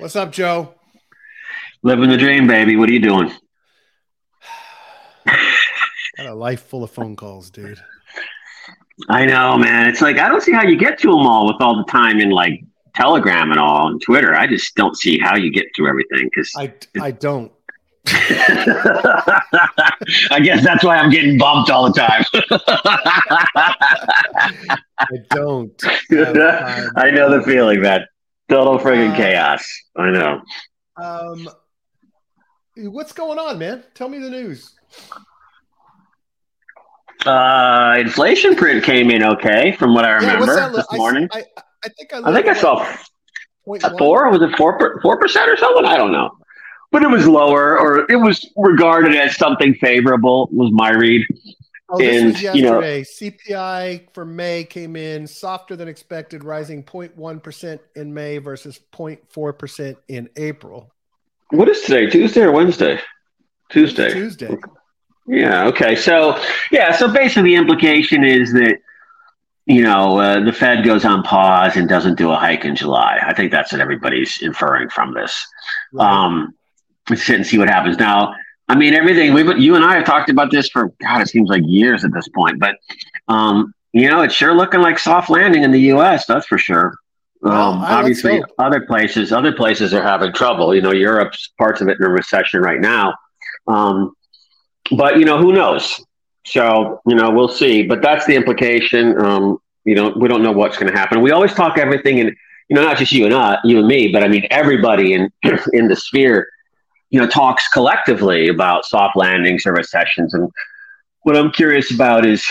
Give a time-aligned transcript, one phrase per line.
[0.00, 0.72] What's up, Joe?
[1.82, 2.74] Living the dream, baby.
[2.74, 3.30] What are you doing?
[6.16, 7.78] Got a life full of phone calls, dude.
[9.10, 9.88] I know, man.
[9.88, 12.18] It's like I don't see how you get to them all with all the time
[12.18, 14.34] in like Telegram and all and Twitter.
[14.34, 17.52] I just don't see how you get through everything because I I don't.
[18.06, 19.30] I
[20.42, 22.24] guess that's why I'm getting bumped all the time.
[24.98, 25.78] I don't.
[26.96, 28.06] I know the feeling, man.
[28.50, 29.64] Total friggin' uh, chaos.
[29.96, 30.42] I know.
[30.96, 31.48] Um,
[32.76, 33.84] what's going on, man?
[33.94, 34.74] Tell me the news.
[37.24, 41.28] Uh, inflation print came in okay from what I remember yeah, this morning.
[41.32, 42.82] I, I, I, think I, I think I saw
[43.84, 44.28] a four.
[44.30, 45.84] Was it four four percent or something?
[45.84, 46.30] I don't know,
[46.90, 50.48] but it was lower, or it was regarded as something favorable.
[50.50, 51.24] Was my read.
[51.90, 52.58] Oh, this and, was yesterday.
[52.58, 58.80] You know, CPI for May came in softer than expected, rising 0.1% in May versus
[58.92, 60.92] 0.4% in April.
[61.50, 62.08] What is today?
[62.08, 63.00] Tuesday or Wednesday?
[63.70, 64.12] Tuesday.
[64.12, 64.56] Tuesday.
[65.26, 65.66] Yeah.
[65.66, 65.96] Okay.
[65.96, 66.92] So, yeah.
[66.92, 68.78] So basically, the implication is that
[69.66, 73.20] you know uh, the Fed goes on pause and doesn't do a hike in July.
[73.24, 75.46] I think that's what everybody's inferring from this.
[75.92, 76.08] Right.
[76.08, 76.54] Um,
[77.08, 77.98] let's sit and see what happens.
[77.98, 78.34] Now,
[78.70, 81.48] I mean, everything we you and I have talked about this for God, it seems
[81.48, 82.60] like years at this point.
[82.60, 82.76] But
[83.26, 86.24] um, you know, it's sure looking like soft landing in the U.S.
[86.26, 86.94] That's for sure.
[87.42, 90.72] Um, well, obviously, other places, other places are having trouble.
[90.72, 93.12] You know, Europe's parts of it in a recession right now.
[93.66, 94.12] Um,
[94.96, 96.00] but you know, who knows?
[96.46, 97.82] So you know, we'll see.
[97.82, 99.20] But that's the implication.
[99.20, 101.22] Um, you know, we don't know what's going to happen.
[101.22, 102.30] We always talk everything, and
[102.68, 105.28] you know, not just you and I, you and me, but I mean everybody in
[105.72, 106.46] in the sphere.
[107.10, 110.32] You know, talks collectively about soft landings or recessions.
[110.34, 110.48] And
[111.22, 112.44] what I'm curious about is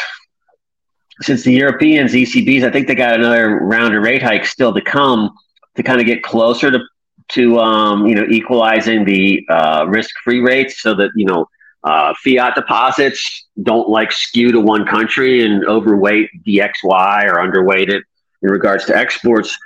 [1.21, 4.81] since the Europeans, ECBs, I think they got another round of rate hikes still to
[4.81, 5.31] come
[5.75, 6.79] to kind of get closer to
[7.29, 11.47] to um, you know equalizing the uh, risk-free rates so that you know
[11.83, 18.03] uh, fiat deposits don't like skew to one country and overweight DXY or underweight it
[18.41, 19.57] in regards to exports.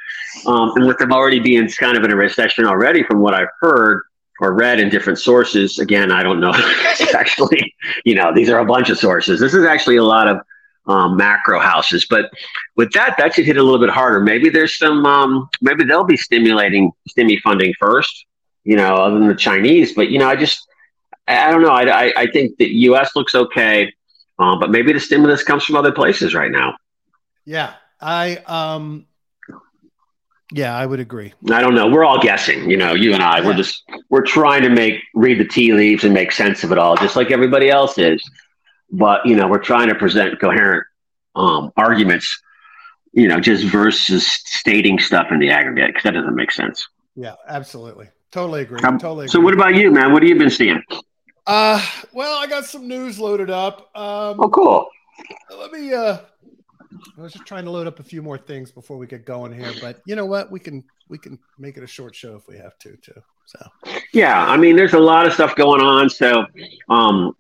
[0.46, 3.50] Um, and with them already being kind of in a recession already, from what I've
[3.60, 4.02] heard
[4.44, 6.54] or read in different sources, again, I don't know.
[7.14, 7.74] actually,
[8.04, 9.40] you know, these are a bunch of sources.
[9.40, 10.42] This is actually a lot of
[10.86, 12.06] um, macro houses.
[12.10, 12.30] But
[12.76, 14.20] with that, that should hit a little bit harder.
[14.20, 18.26] Maybe there's some, um, maybe they'll be stimulating stimmy funding first,
[18.66, 19.94] you know, other than the Chinese.
[19.94, 20.68] But, you know, I just,
[21.28, 21.70] I don't know.
[21.72, 23.16] I, I, I think the U.S.
[23.16, 23.94] looks okay,
[24.40, 26.76] um, but maybe the stimulus comes from other places right now.
[27.46, 29.06] Yeah, I um,
[30.52, 31.34] yeah, I would agree.
[31.50, 31.90] I don't know.
[31.90, 32.70] We're all guessing.
[32.70, 33.40] You know, you and I.
[33.40, 33.48] Yeah.
[33.48, 36.78] We're just we're trying to make read the tea leaves and make sense of it
[36.78, 38.22] all, just like everybody else is.
[38.92, 40.86] But you know, we're trying to present coherent
[41.36, 42.42] um, arguments.
[43.14, 46.88] You know, just versus stating stuff in the aggregate because that doesn't make sense.
[47.16, 48.10] Yeah, absolutely.
[48.32, 48.80] Totally agree.
[48.82, 49.26] Um, totally.
[49.26, 49.32] Agree.
[49.32, 50.12] So, what about you, man?
[50.12, 50.82] What have you been seeing?
[51.46, 51.84] Uh,
[52.14, 53.92] well, I got some news loaded up.
[53.96, 54.88] Um, oh, cool.
[55.56, 55.94] Let me.
[55.94, 56.18] Uh,
[57.18, 59.54] I was just trying to load up a few more things before we get going
[59.54, 60.52] here, but you know what?
[60.52, 63.22] We can we can make it a short show if we have to, too.
[63.46, 63.68] So.
[64.14, 66.10] Yeah, I mean, there's a lot of stuff going on.
[66.10, 66.46] So,
[66.90, 67.36] um,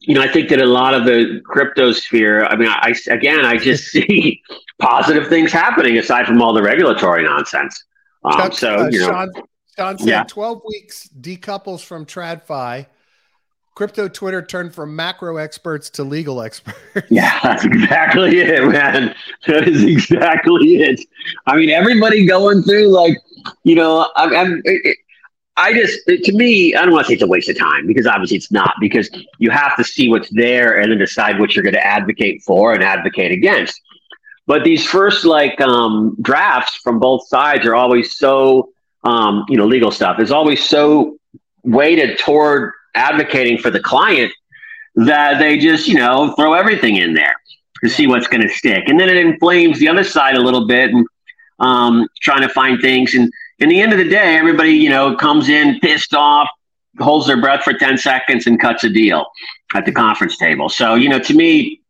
[0.00, 2.44] you know, I think that a lot of the crypto sphere.
[2.44, 4.42] I mean, I again, I just see
[4.80, 7.84] positive things happening aside from all the regulatory nonsense.
[8.24, 9.30] Um, Chuck, so, uh, you know, Sean,
[9.76, 10.24] Sean said yeah.
[10.24, 12.86] 12 weeks decouples from TradFi.
[13.74, 16.78] Crypto Twitter turned from macro experts to legal experts.
[17.10, 19.14] Yeah, that's exactly it, man.
[19.46, 21.00] That is exactly it.
[21.46, 23.16] I mean, everybody going through like,
[23.64, 24.98] you know, I'm, I'm it,
[25.56, 28.06] I just, to me, I don't want to say it's a waste of time because
[28.06, 31.62] obviously it's not, because you have to see what's there and then decide what you're
[31.62, 33.80] going to advocate for and advocate against.
[34.46, 38.72] But these first like um, drafts from both sides are always so
[39.04, 41.16] um, you know, legal stuff is always so
[41.64, 44.32] weighted toward advocating for the client
[44.94, 47.34] that they just, you know, throw everything in there
[47.82, 48.84] to see what's going to stick.
[48.86, 51.06] And then it inflames the other side a little bit and
[51.58, 53.14] um, trying to find things.
[53.14, 56.48] And in the end of the day, everybody, you know, comes in pissed off,
[57.00, 59.26] holds their breath for 10 seconds and cuts a deal
[59.74, 60.68] at the conference table.
[60.68, 61.80] So, you know, to me,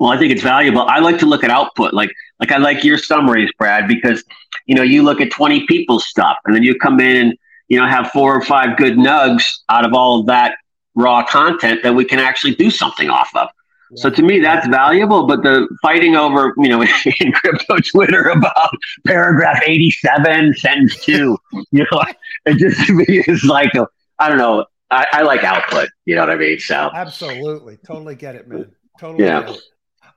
[0.00, 0.82] well, I think it's valuable.
[0.82, 1.92] I like to look at output.
[1.92, 2.10] Like,
[2.40, 4.24] like I like your summaries, Brad, because
[4.66, 7.38] you know you look at 20 people's stuff, and then you come in and
[7.70, 10.56] you know have four or five good nugs out of all of that
[10.94, 13.48] raw content that we can actually do something off of.
[13.92, 14.02] Yeah.
[14.02, 15.26] So to me, that's valuable.
[15.26, 16.82] But the fighting over, you know,
[17.20, 18.70] in crypto Twitter about
[19.06, 21.38] paragraph 87, sentence two,
[21.70, 22.02] you know,
[22.46, 23.72] it just to me is like,
[24.18, 24.66] I don't know.
[24.92, 25.88] I, I, like output.
[26.04, 26.58] You know what I mean?
[26.58, 28.72] So absolutely, totally get it, man.
[28.98, 29.24] Totally.
[29.24, 29.54] Yeah.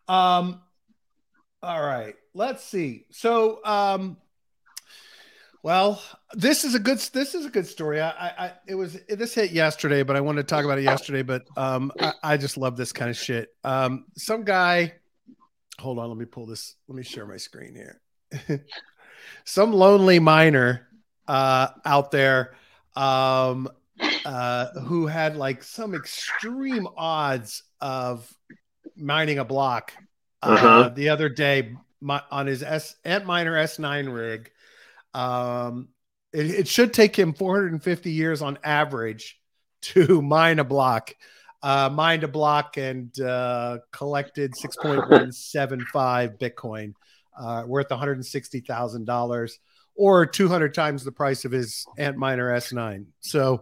[0.07, 0.61] Um,
[1.61, 2.15] all right.
[2.33, 3.05] Let's see.
[3.11, 4.17] So, um,
[5.63, 8.01] Well, this is a good this is a good story.
[8.01, 11.21] I, I it was this hit yesterday, but I wanted to talk about it yesterday.
[11.21, 13.56] But um, I, I just love this kind of shit.
[13.63, 14.95] Um, some guy,
[15.80, 16.75] hold on, let me pull this.
[16.89, 18.01] Let me share my screen here.
[19.45, 20.89] some lonely miner
[21.30, 22.56] uh, out there
[22.98, 23.69] um,
[24.25, 28.30] uh, who had like some extreme odds of
[28.98, 29.94] mining a block
[30.42, 30.89] uh, uh-huh.
[30.89, 34.51] the other day my, on his S Antminer S9 rig.
[35.13, 35.89] Um,
[36.31, 39.39] it, it, should take him 450 years on average
[39.81, 41.13] to mine a block,
[41.62, 46.94] uh, mined a block and uh, collected 6.175 Bitcoin,
[47.39, 49.51] uh, worth $160,000
[49.95, 53.06] or 200 times the price of his Antminer S9.
[53.19, 53.62] So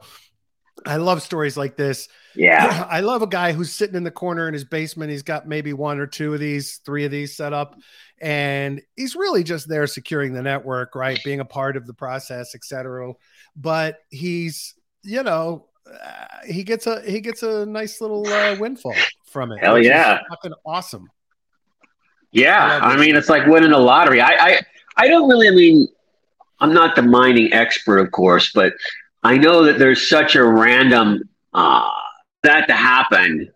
[0.86, 2.08] I love stories like this.
[2.36, 2.88] Yeah.
[2.90, 5.12] I love a guy who's sitting in the corner in his basement.
[5.12, 7.76] He's got maybe one or two of these, three of these set up,
[8.22, 11.20] and he's really just there securing the network, right?
[11.24, 13.14] Being a part of the process, etc.
[13.56, 18.96] But he's, you know, uh, he gets a he gets a nice little uh, windfall
[19.26, 19.60] from it.
[19.60, 20.20] Hell yeah.
[20.30, 21.10] Fucking awesome.
[22.32, 22.80] Yeah.
[22.82, 24.22] I, I mean, it's like winning a lottery.
[24.22, 24.62] I, I
[24.98, 25.88] I don't really I mean
[26.60, 28.74] I'm not the mining expert, of course, but
[29.24, 31.90] I know that there's such a random uh,
[32.44, 33.52] that to happen.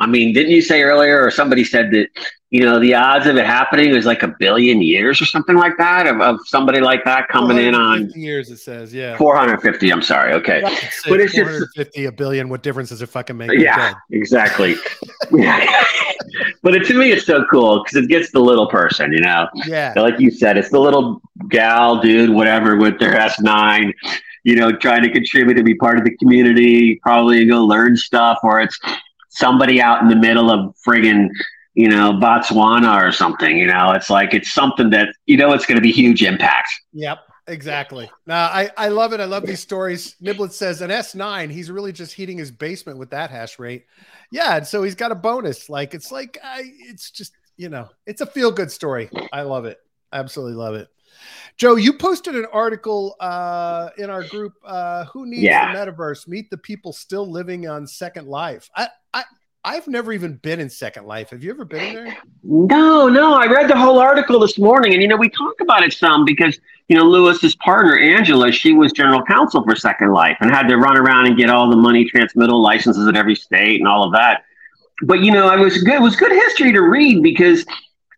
[0.00, 2.08] I mean, didn't you say earlier, or somebody said that
[2.50, 5.76] you know the odds of it happening is like a billion years or something like
[5.78, 8.48] that of, of somebody like that coming in on years?
[8.50, 9.90] It says, yeah, 450.
[9.90, 10.62] I'm sorry, okay,
[11.08, 12.48] but it's just 50 a billion.
[12.48, 13.50] What difference does it fucking make?
[13.58, 14.76] Yeah, exactly.
[16.62, 19.48] but it, to me, it's so cool because it gets the little person, you know.
[19.66, 23.92] Yeah, like you said, it's the little gal, dude, whatever, with their S9
[24.44, 28.38] you know, trying to contribute to be part of the community, probably go learn stuff,
[28.42, 28.78] or it's
[29.30, 31.28] somebody out in the middle of friggin',
[31.74, 33.56] you know, Botswana or something.
[33.56, 36.70] You know, it's like it's something that you know it's going to be huge impact.
[36.92, 37.18] Yep.
[37.48, 38.10] Exactly.
[38.26, 39.20] Now I, I love it.
[39.20, 40.16] I love these stories.
[40.22, 43.86] Niblet says an S9, he's really just heating his basement with that hash rate.
[44.30, 45.70] Yeah, and so he's got a bonus.
[45.70, 49.08] Like it's like I it's just, you know, it's a feel good story.
[49.32, 49.78] I love it.
[50.12, 50.88] Absolutely love it.
[51.58, 54.54] Joe, you posted an article uh, in our group.
[54.64, 55.72] Uh, Who needs yeah.
[55.72, 56.28] the metaverse?
[56.28, 58.70] Meet the people still living on Second Life.
[58.76, 59.24] I, I,
[59.64, 61.30] I've never even been in Second Life.
[61.30, 62.16] Have you ever been there?
[62.44, 63.34] No, no.
[63.34, 66.24] I read the whole article this morning, and you know we talk about it some
[66.24, 70.68] because you know Lewis's partner Angela, she was general counsel for Second Life and had
[70.68, 74.04] to run around and get all the money transmittal licenses at every state and all
[74.04, 74.44] of that.
[75.02, 75.94] But you know, it was good.
[75.94, 77.66] It was good history to read because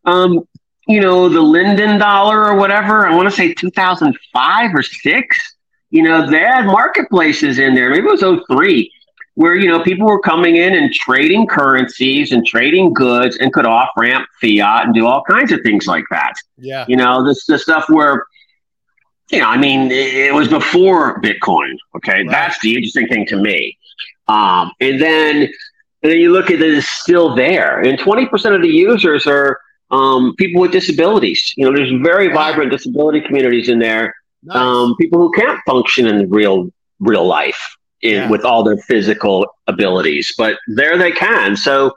[0.04, 0.46] um,
[0.90, 5.56] you know, the Linden dollar or whatever, I want to say 2005 or six,
[5.90, 7.90] you know, they had marketplaces in there.
[7.90, 8.92] Maybe it was 03
[9.34, 13.66] where, you know, people were coming in and trading currencies and trading goods and could
[13.66, 16.34] off ramp fiat and do all kinds of things like that.
[16.58, 16.84] Yeah.
[16.88, 18.26] You know, this, the stuff where,
[19.30, 21.76] you know, I mean, it was before Bitcoin.
[21.96, 22.22] Okay.
[22.22, 22.30] Right.
[22.30, 23.78] That's the interesting thing to me.
[24.28, 25.36] Um, and then,
[26.02, 27.80] and then you look at it, it's still there.
[27.80, 29.60] And 20% of the users are,
[29.90, 31.52] um, people with disabilities.
[31.56, 34.14] You know, there's very vibrant disability communities in there.
[34.42, 34.56] Nice.
[34.56, 38.30] Um, people who can't function in real real life in, yeah.
[38.30, 41.56] with all their physical abilities, but there they can.
[41.56, 41.92] So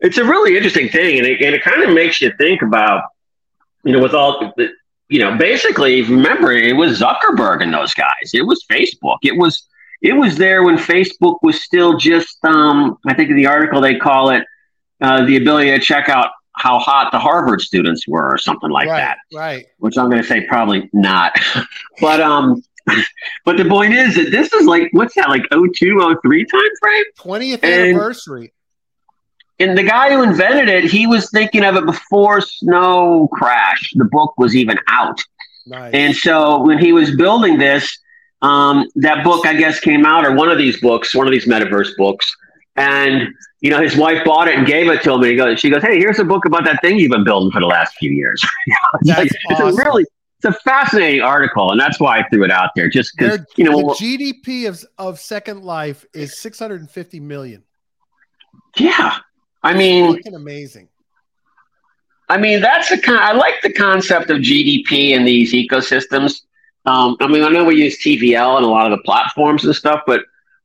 [0.00, 3.04] it's a really interesting thing, and it, and it kind of makes you think about,
[3.84, 4.52] you know, with all
[5.08, 8.32] you know, basically, remember it was Zuckerberg and those guys.
[8.34, 9.18] It was Facebook.
[9.22, 9.66] It was
[10.02, 12.44] it was there when Facebook was still just.
[12.44, 14.44] Um, I think in the article they call it
[15.00, 18.88] uh, the ability to check out how hot the Harvard students were or something like
[18.88, 19.18] right, that.
[19.32, 19.66] Right.
[19.78, 21.32] Which I'm going to say probably not.
[22.00, 22.62] but um
[23.44, 27.04] but the point is that this is like what's that like 02 03 time frame?
[27.18, 28.52] 20th anniversary.
[29.58, 33.90] And the guy who invented it, he was thinking of it before Snow Crash.
[33.94, 35.18] The book was even out.
[35.66, 35.94] Nice.
[35.94, 37.98] And so when he was building this,
[38.42, 41.46] um, that book I guess came out, or one of these books, one of these
[41.46, 42.30] metaverse books,
[42.76, 43.28] and
[43.60, 45.22] you know, his wife bought it and gave it to him.
[45.22, 47.50] And he goes, she goes, "Hey, here's a book about that thing you've been building
[47.50, 48.44] for the last few years."
[49.02, 49.68] that's like, awesome.
[49.68, 50.04] It's a really,
[50.38, 52.88] it's a fascinating article, and that's why I threw it out there.
[52.88, 57.64] Just because you know, the GDP of of Second Life is 650 million.
[58.76, 59.16] Yeah,
[59.62, 60.88] I mean, amazing.
[62.28, 63.20] I mean, that's the kind.
[63.20, 66.42] I like the concept of GDP in these ecosystems.
[66.84, 69.74] Um, I mean, I know we use TVL and a lot of the platforms and
[69.74, 70.22] stuff, but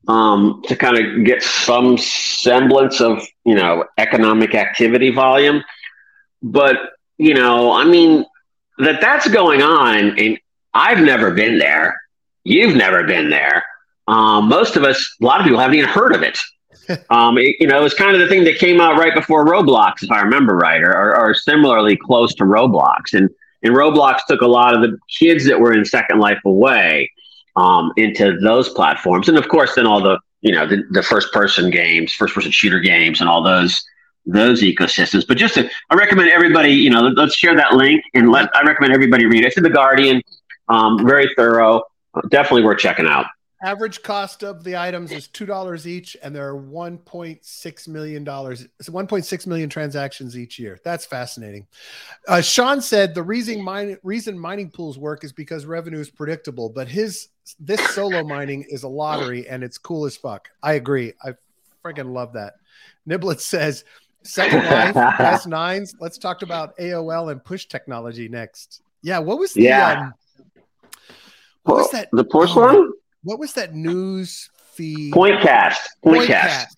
[0.08, 5.62] um, to kind of get some semblance of you know economic activity volume.
[6.42, 6.76] But
[7.18, 8.24] you know, I mean
[8.78, 10.38] that that's going on, and
[10.74, 12.00] I've never been there.
[12.44, 13.64] You've never been there.
[14.08, 16.38] Um, most of us, a lot of people haven't even heard of it.
[17.10, 19.46] um, it, you know, it was kind of the thing that came out right before
[19.46, 23.12] Roblox, if I remember right, or, or, or similarly close to Roblox.
[23.12, 23.30] And
[23.62, 27.11] And Roblox took a lot of the kids that were in Second Life away
[27.56, 31.32] um, into those platforms, and of course, then all the you know the, the first
[31.32, 33.84] person games, first person shooter games, and all those
[34.26, 35.26] those ecosystems.
[35.26, 38.54] But just to, I recommend everybody, you know, let, us share that link and let
[38.54, 39.48] I recommend everybody read it.
[39.48, 40.22] It's in the Guardian,
[40.68, 41.82] um, very thorough,
[42.28, 43.26] definitely worth checking out.
[43.62, 47.86] Average cost of the items is two dollars each, and there are one point six
[47.86, 50.80] million dollars, one point six million transactions each year.
[50.84, 51.66] That's fascinating.
[52.26, 56.68] Uh, Sean said the reason mine, reason mining pools work is because revenue is predictable,
[56.68, 57.28] but his
[57.60, 60.48] this solo mining is a lottery, and it's cool as fuck.
[60.62, 61.12] I agree.
[61.24, 61.34] I
[61.84, 62.54] freaking love that.
[63.08, 63.84] Niblet says
[64.22, 65.94] Second Life, S9s.
[66.00, 68.82] Let's talk about AOL and push technology next.
[69.02, 70.00] Yeah, what was the yeah.
[70.00, 70.14] Um,
[71.64, 72.08] what was that?
[72.12, 72.92] The push oh, one?
[73.24, 75.12] What was that news feed?
[75.12, 75.78] Pointcast.
[76.04, 76.56] Pointcast.
[76.56, 76.68] Point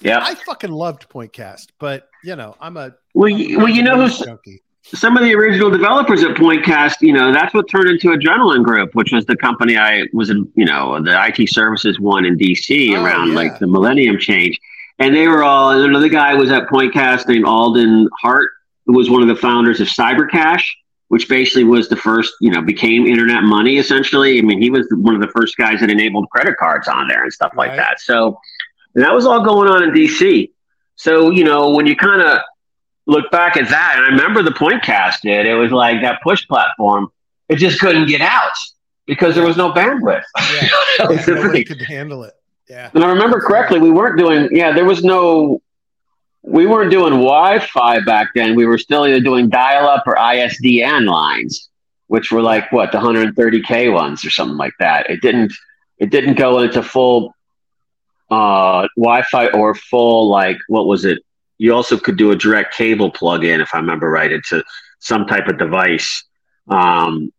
[0.00, 0.20] yeah.
[0.22, 4.18] I fucking loved Pointcast, but you know, I'm a well, you, well, you know who's
[4.18, 4.62] junkie.
[4.82, 6.96] some of the original developers at Pointcast.
[7.00, 10.50] You know, that's what turned into Adrenaline Group, which was the company I was in.
[10.54, 13.34] You know, the IT services one in DC oh, around yeah.
[13.34, 14.60] like the Millennium change
[14.98, 15.70] and they were all.
[15.70, 18.50] Another guy was at Pointcast named Alden Hart,
[18.86, 20.64] who was one of the founders of Cybercash,
[21.08, 24.38] which basically was the first, you know, became internet money essentially.
[24.38, 27.22] I mean, he was one of the first guys that enabled credit cards on there
[27.22, 27.68] and stuff right.
[27.68, 28.00] like that.
[28.00, 28.38] So
[28.94, 30.50] that was all going on in DC.
[30.96, 32.40] So you know, when you kind of
[33.06, 35.46] look back at that, and I remember the Pointcast did.
[35.46, 37.08] It was like that push platform.
[37.48, 38.52] It just couldn't get out
[39.06, 40.24] because there was no bandwidth.
[40.52, 40.68] Yeah,
[41.10, 42.34] yeah nobody could handle it.
[42.68, 42.90] Yeah.
[42.94, 45.62] And I remember correctly, we weren't doing, yeah, there was no,
[46.46, 48.54] we weren't doing Wi Fi back then.
[48.54, 51.68] We were still either doing dial up or ISDN lines,
[52.06, 55.10] which were like what, the 130K ones or something like that.
[55.10, 55.52] It didn't,
[55.98, 57.34] it didn't go into full
[58.30, 61.18] uh, Wi Fi or full, like, what was it?
[61.58, 64.62] You also could do a direct cable plug in, if I remember right, into
[65.00, 66.24] some type of device.
[66.68, 67.32] Um,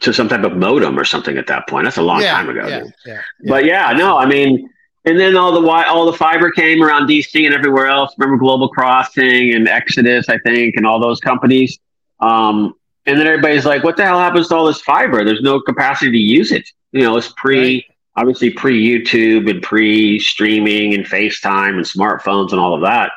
[0.00, 1.84] to some type of modem or something at that point.
[1.84, 2.66] That's a long yeah, time ago.
[2.66, 4.70] Yeah, yeah, but yeah, no, I mean,
[5.04, 8.14] and then all the all the fiber came around DC and everywhere else.
[8.18, 11.78] Remember Global Crossing and Exodus, I think, and all those companies.
[12.20, 12.74] Um,
[13.06, 15.24] and then everybody's like, "What the hell happens to all this fiber?
[15.24, 17.84] There's no capacity to use it." You know, it's pre, right.
[18.16, 23.10] obviously pre YouTube and pre streaming and FaceTime and smartphones and all of that.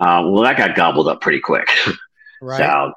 [0.00, 1.68] Uh, well, that got gobbled up pretty quick.
[2.40, 2.58] Right.
[2.58, 2.92] so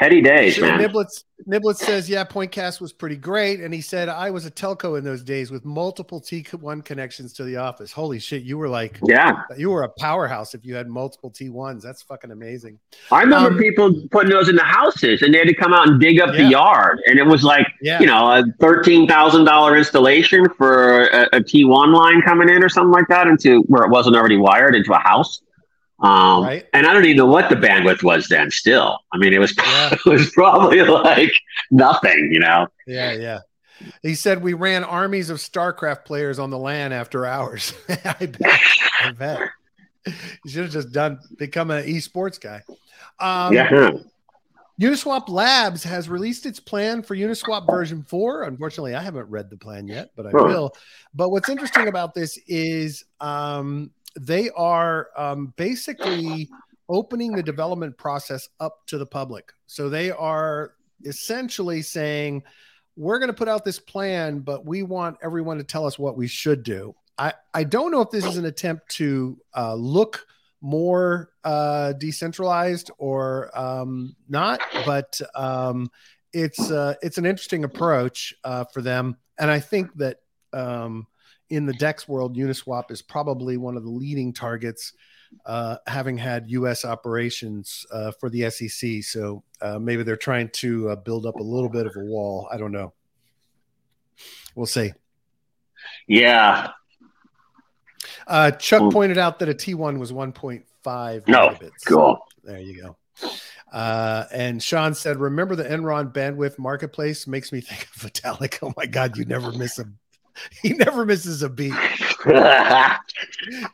[0.00, 0.80] heady days, sure, man.
[0.80, 3.60] Niblets Niblet says, yeah, Pointcast was pretty great.
[3.60, 7.44] And he said, I was a telco in those days with multiple T1 connections to
[7.44, 7.92] the office.
[7.92, 11.82] Holy shit, you were like, yeah, you were a powerhouse if you had multiple T1s.
[11.82, 12.78] That's fucking amazing.
[13.10, 15.88] I remember um, people putting those in the houses and they had to come out
[15.88, 16.42] and dig up yeah.
[16.42, 17.00] the yard.
[17.06, 18.00] And it was like, yeah.
[18.00, 23.08] you know, a $13,000 installation for a a T1 line coming in or something like
[23.08, 25.42] that into where it wasn't already wired into a house.
[26.00, 26.66] Um, right.
[26.72, 28.50] And I don't even know what the bandwidth was then.
[28.50, 29.92] Still, I mean, it was yeah.
[29.92, 31.32] it was probably like
[31.70, 32.68] nothing, you know.
[32.86, 33.38] Yeah, yeah.
[34.02, 37.74] He said we ran armies of StarCraft players on the LAN after hours.
[37.88, 38.60] I bet.
[39.02, 39.48] I bet.
[40.06, 42.62] You should have just done become an esports guy.
[43.18, 43.90] Um, yeah.
[44.80, 48.44] Uniswap Labs has released its plan for Uniswap version 4.
[48.44, 50.72] Unfortunately, I haven't read the plan yet, but I will.
[51.14, 56.48] But what's interesting about this is um, they are um, basically
[56.88, 59.52] opening the development process up to the public.
[59.66, 60.72] So they are
[61.04, 62.42] essentially saying,
[62.96, 66.16] we're going to put out this plan, but we want everyone to tell us what
[66.16, 66.94] we should do.
[67.16, 70.26] I, I don't know if this is an attempt to uh, look
[70.60, 75.90] more uh, decentralized or um, not, but um,
[76.32, 80.18] it's uh, it's an interesting approach uh, for them, and I think that
[80.52, 81.06] um,
[81.50, 84.92] in the DEX world, Uniswap is probably one of the leading targets,
[85.44, 86.84] uh, having had U.S.
[86.84, 89.02] operations uh, for the SEC.
[89.02, 92.48] So uh, maybe they're trying to uh, build up a little bit of a wall.
[92.50, 92.92] I don't know.
[94.54, 94.92] We'll see.
[96.06, 96.70] Yeah.
[98.26, 98.90] Uh, Chuck Ooh.
[98.90, 101.48] pointed out that a T1 was 1.5 no.
[101.48, 101.84] megabits.
[101.86, 102.18] Cool.
[102.44, 102.96] There you go.
[103.72, 108.58] Uh, and Sean said, "Remember the Enron bandwidth marketplace makes me think of Vitalik.
[108.62, 109.84] Oh my God, you never miss a
[110.62, 111.74] he never misses a beat.
[112.26, 112.98] yeah,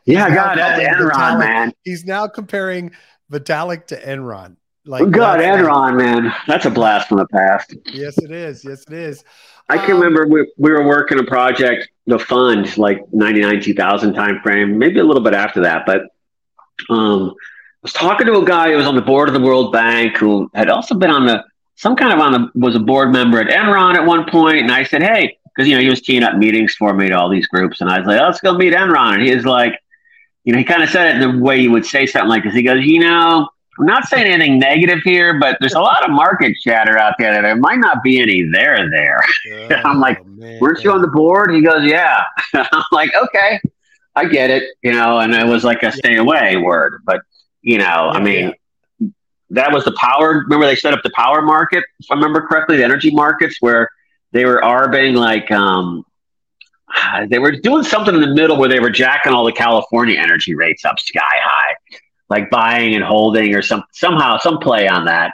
[0.05, 1.39] God, that's Enron, Vitalik.
[1.39, 1.73] man.
[1.83, 2.91] He's now comparing
[3.31, 4.57] Vitalik to Enron.
[4.85, 7.75] Like, God, Enron, man, that's a blast from the past.
[7.87, 8.63] Yes, it is.
[8.63, 9.23] Yes, it is.
[9.69, 14.13] I can um, remember we, we were working a project, the fund, like 99, 2000
[14.13, 15.85] time frame, maybe a little bit after that.
[15.85, 16.03] But
[16.89, 19.73] um, I was talking to a guy who was on the board of the World
[19.73, 21.43] Bank who had also been on the,
[21.75, 24.71] some kind of on the, was a board member at Enron at one point, And
[24.71, 27.29] I said, hey, because you know he was teeing up meetings for me to all
[27.29, 29.81] these groups, and I was like, "Let's go meet Enron." And he was like,
[30.43, 32.53] you know, he kind of said it the way you would say something like this.
[32.53, 33.49] He goes, "You know,
[33.79, 37.33] I'm not saying anything negative here, but there's a lot of market chatter out there
[37.33, 39.19] that there might not be any there there.
[39.69, 41.53] Oh, I'm like, oh, man, weren't you on the board?
[41.53, 42.23] He goes, yeah.
[42.53, 43.59] I'm like, okay,
[44.15, 47.21] I get it, you know, and it was like a stay away word, but
[47.61, 48.53] you know, yeah, I mean,
[48.99, 49.07] yeah.
[49.51, 50.39] that was the power.
[50.43, 53.89] Remember, they set up the power market, if I remember correctly, the energy markets where
[54.31, 56.05] they were arbing like, um,
[57.29, 60.55] they were doing something in the middle where they were jacking all the California energy
[60.55, 61.75] rates up sky high,
[62.29, 65.33] like buying and holding or some somehow some play on that.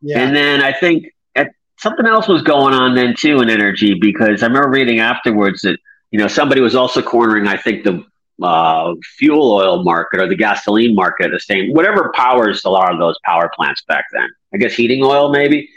[0.00, 0.20] Yeah.
[0.20, 4.42] And then I think at, something else was going on then too in energy because
[4.42, 5.78] I remember reading afterwards that
[6.10, 8.04] you know somebody was also cornering I think the
[8.40, 12.98] uh, fuel oil market or the gasoline market the same whatever powers a lot of
[12.98, 14.28] those power plants back then.
[14.54, 15.68] I guess heating oil maybe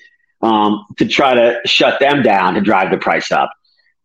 [0.41, 3.51] um, to try to shut them down to drive the price up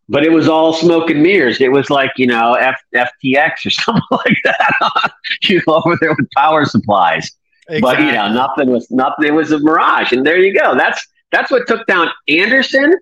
[0.09, 1.59] but it was all smoke and mirrors.
[1.59, 5.11] It was like you know F- FTX or something like that,
[5.43, 7.31] you know, over there with power supplies.
[7.69, 7.81] Exactly.
[7.81, 9.25] But you know, nothing was nothing.
[9.25, 10.75] It was a mirage, and there you go.
[10.75, 12.95] That's that's what took down Andersen,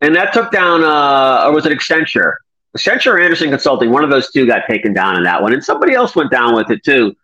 [0.00, 2.34] and that took down uh, or was it Accenture?
[2.76, 3.90] Accenture or Andersen Consulting.
[3.90, 6.56] One of those two got taken down in that one, and somebody else went down
[6.56, 7.14] with it too.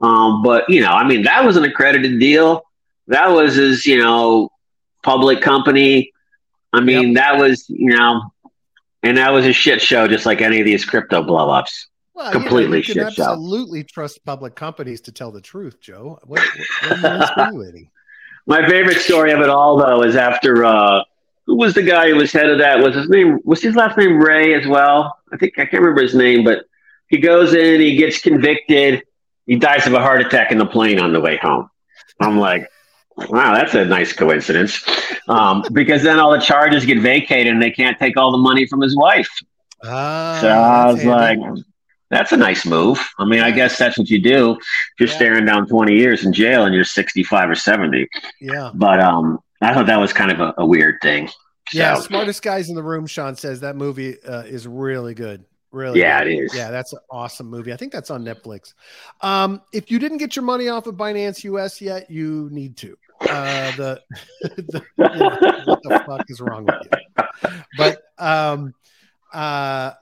[0.00, 2.62] Um, but you know, I mean, that was an accredited deal.
[3.08, 4.48] That was his, you know,
[5.02, 6.12] public company.
[6.72, 7.16] I mean, yep.
[7.16, 8.32] that was, you know,
[9.02, 11.86] and that was a shit show, just like any of these crypto blowups.
[12.14, 13.86] Well, Completely you know, you shit absolutely show.
[13.92, 16.18] trust public companies to tell the truth, Joe.
[16.24, 16.40] What, what,
[16.88, 17.90] what are you insinuating?
[18.46, 21.02] My favorite story of it all, though, is after uh,
[21.46, 22.80] who was the guy who was head of that?
[22.80, 23.38] Was his name?
[23.44, 25.18] Was his last name Ray as well?
[25.32, 26.66] I think I can't remember his name, but
[27.08, 29.04] he goes in, he gets convicted,
[29.46, 31.70] he dies of a heart attack in the plane on the way home.
[32.20, 32.68] I'm like,
[33.16, 34.82] Wow, that's a nice coincidence.
[35.28, 38.66] Um, because then all the charges get vacated and they can't take all the money
[38.66, 39.28] from his wife.
[39.84, 41.38] Ah, so I was like,
[42.10, 43.00] that's a nice move.
[43.18, 44.52] I mean, I guess that's what you do.
[44.52, 44.60] if
[45.00, 45.14] You're yeah.
[45.14, 48.06] staring down 20 years in jail and you're 65 or 70.
[48.40, 48.70] Yeah.
[48.74, 51.28] But um, I thought that was kind of a, a weird thing.
[51.28, 51.78] So.
[51.78, 53.06] Yeah, smartest guys in the room.
[53.06, 55.44] Sean says that movie uh, is really good.
[55.70, 56.00] Really?
[56.00, 56.32] Yeah, good.
[56.32, 56.54] it is.
[56.54, 57.72] Yeah, that's an awesome movie.
[57.72, 58.74] I think that's on Netflix.
[59.22, 62.98] Um, if you didn't get your money off of Binance US yet, you need to.
[63.28, 64.02] Uh, the,
[64.42, 67.58] the you know, what the fuck is wrong with you?
[67.76, 68.74] But um,
[69.32, 69.92] uh,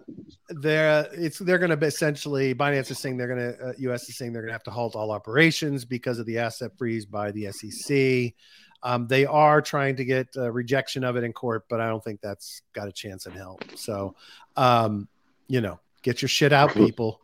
[0.48, 4.16] they're it's they're going to essentially Binance is saying they're going to uh, US is
[4.16, 7.30] saying they're going to have to halt all operations because of the asset freeze by
[7.30, 8.34] the SEC.
[8.82, 12.20] Um, they are trying to get rejection of it in court, but I don't think
[12.20, 13.60] that's got a chance in hell.
[13.74, 14.14] So,
[14.56, 15.06] um,
[15.48, 17.20] you know, get your shit out, people,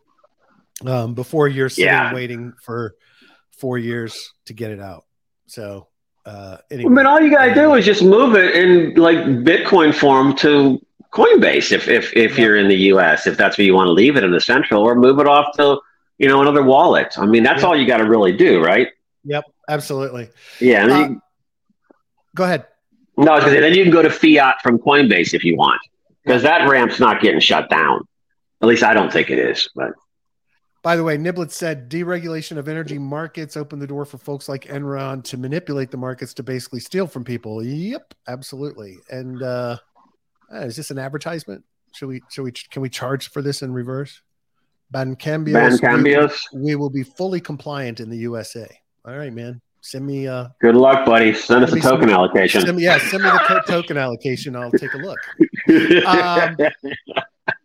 [0.85, 2.13] um, before you're sitting yeah.
[2.13, 2.95] waiting for
[3.57, 5.05] four years to get it out.
[5.47, 5.87] So,
[6.25, 9.93] uh, anyway, I mean, all you gotta do is just move it in like Bitcoin
[9.93, 10.79] form to
[11.11, 12.45] Coinbase if if if yeah.
[12.45, 13.25] you're in the U.S.
[13.27, 15.55] If that's where you want to leave it in the central, or move it off
[15.57, 15.79] to
[16.17, 17.13] you know another wallet.
[17.17, 18.89] I mean, that's all you got to really do, right?
[19.23, 20.29] Yep, absolutely.
[20.59, 20.85] Yeah.
[20.85, 21.21] Uh, you,
[22.35, 22.67] go ahead.
[23.17, 25.81] No, because then you can go to fiat from Coinbase if you want,
[26.23, 28.07] because that ramp's not getting shut down.
[28.61, 29.69] At least I don't think it is.
[29.75, 29.93] But
[30.83, 34.65] by the way, Niblet said deregulation of energy markets opened the door for folks like
[34.65, 37.63] Enron to manipulate the markets to basically steal from people.
[37.63, 38.97] Yep, absolutely.
[39.09, 39.77] And uh,
[40.53, 41.63] uh is this an advertisement?
[41.93, 42.21] Should we?
[42.29, 42.51] Should we?
[42.51, 44.21] Can we charge for this in reverse?
[44.93, 45.79] Bancambios.
[45.79, 46.43] Bancambios.
[46.53, 48.67] We, we will be fully compliant in the USA.
[49.05, 49.61] All right, man.
[49.81, 50.27] Send me.
[50.27, 51.33] Uh, Good luck, buddy.
[51.33, 52.61] Send us a token some, allocation.
[52.61, 54.55] Send me, yeah, send me the token allocation.
[54.55, 55.17] I'll take a look.
[56.07, 56.55] Um,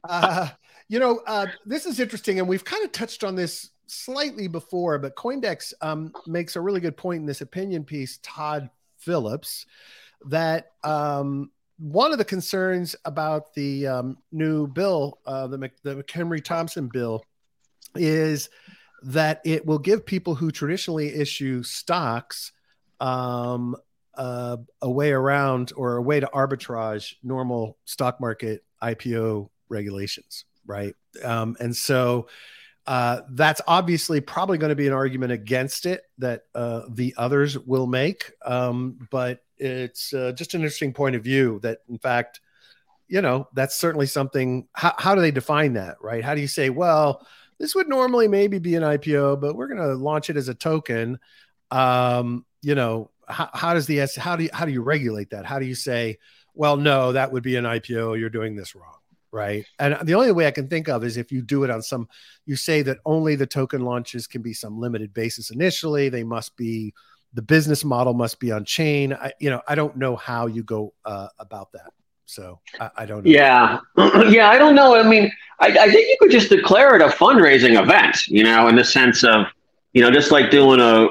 [0.09, 0.48] uh,
[0.92, 4.98] you know, uh, this is interesting, and we've kind of touched on this slightly before,
[4.98, 8.18] but CoinDesk um, makes a really good point in this opinion piece.
[8.22, 9.64] Todd Phillips,
[10.26, 15.94] that um, one of the concerns about the um, new bill, uh, the, Mc, the
[15.94, 17.24] McHenry Thompson bill,
[17.94, 18.50] is
[19.02, 22.52] that it will give people who traditionally issue stocks
[23.00, 23.76] um,
[24.14, 30.94] uh, a way around or a way to arbitrage normal stock market IPO regulations right?
[31.22, 32.29] Um, and so
[32.87, 37.59] uh, that's obviously probably going to be an argument against it that uh, the others
[37.59, 38.33] will make.
[38.44, 42.40] Um, but it's uh, just an interesting point of view that, in fact,
[43.09, 44.66] you know, that's certainly something.
[44.72, 46.25] How, how do they define that, right?
[46.25, 47.27] How do you say, well,
[47.59, 50.55] this would normally maybe be an IPO, but we're going to launch it as a
[50.55, 51.20] token?
[51.70, 55.46] Um, you know, how, how does the how do you how do you regulate that?
[55.46, 56.18] How do you say,
[56.55, 58.18] well, no, that would be an IPO.
[58.18, 59.02] You're doing this wrong
[59.33, 59.64] right?
[59.79, 62.09] And the only way I can think of is if you do it on some,
[62.47, 66.09] you say that only the token launches can be some limited basis initially.
[66.09, 66.95] They must be
[67.35, 69.14] the business model must be on chain.
[69.14, 71.92] I, you know, I don't know how you go uh, about that.
[72.27, 73.31] So I, I, don't know.
[73.31, 73.81] Yeah,
[74.31, 74.95] yeah, I don't know.
[74.95, 78.29] I mean, I, I think you could just declare it a fundraising event.
[78.29, 79.47] You know, in the sense of,
[79.92, 81.09] you know, just like doing a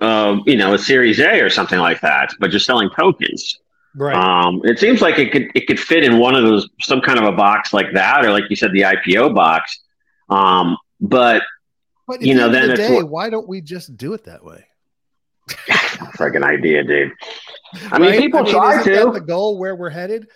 [0.00, 3.60] uh, you know, a Series A or something like that, but just selling tokens.
[3.96, 4.14] Right.
[4.14, 7.18] Um, it seems like it could it could fit in one of those some kind
[7.18, 9.80] of a box like that, or like you said, the IPO box.
[10.28, 11.42] Um, but
[12.06, 14.44] but you know, the then the day, what- why don't we just do it that
[14.44, 14.64] way?
[16.16, 17.12] friggin' idea, dude.
[17.90, 18.20] I mean, Right?
[18.20, 19.04] people try isn't to.
[19.06, 20.28] That the goal where we're headed.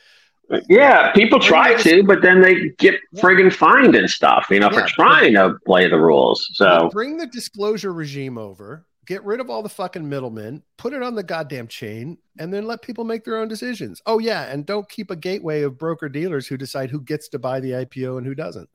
[0.69, 4.83] Yeah, people try to, but then they get friggin' fined and stuff, you know, for
[4.87, 6.49] trying to play the rules.
[6.53, 11.03] So bring the disclosure regime over, get rid of all the fucking middlemen, put it
[11.03, 14.03] on the goddamn chain, and then let people make their own decisions.
[14.07, 17.39] Oh yeah, and don't keep a gateway of broker dealers who decide who gets to
[17.39, 18.69] buy the IPO and who doesn't.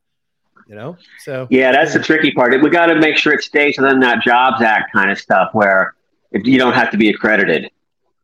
[0.67, 2.61] You know, so yeah, that's the tricky part.
[2.61, 5.95] We got to make sure it stays within that Jobs Act kind of stuff, where
[6.31, 7.71] if you don't have to be accredited,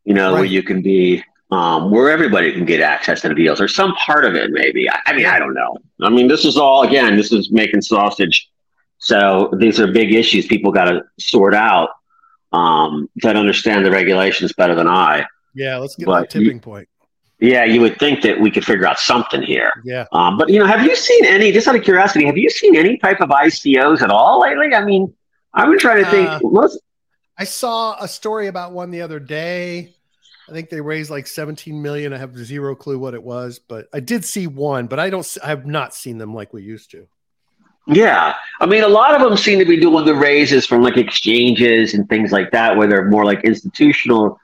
[0.03, 3.59] you know, where you can be, um, where everybody can get access to the deals,
[3.59, 4.87] or some part of it, maybe.
[4.89, 5.77] I, I mean, I don't know.
[6.01, 8.49] I mean, this is all again, this is making sausage.
[8.97, 11.89] So these are big issues people got to sort out
[12.51, 15.25] um, that understand the regulations better than I.
[15.53, 16.87] yeah, let's get But to the tipping point.
[17.39, 19.71] Yeah, you would think that we could figure out something here.
[19.83, 21.51] Yeah, Um, but you know, have you seen any?
[21.51, 24.73] Just out of curiosity, have you seen any type of ICOs at all lately?
[24.73, 25.13] I mean,
[25.53, 26.29] I've been trying to think.
[26.29, 26.79] Uh, most
[27.37, 29.93] I saw a story about one the other day.
[30.47, 32.13] I think they raised like 17 million.
[32.13, 35.37] I have zero clue what it was, but I did see one, but I don't.
[35.43, 37.07] I have not seen them like we used to.
[37.87, 40.97] Yeah, I mean, a lot of them seem to be doing the raises from like
[40.97, 44.39] exchanges and things like that, where they're more like institutional,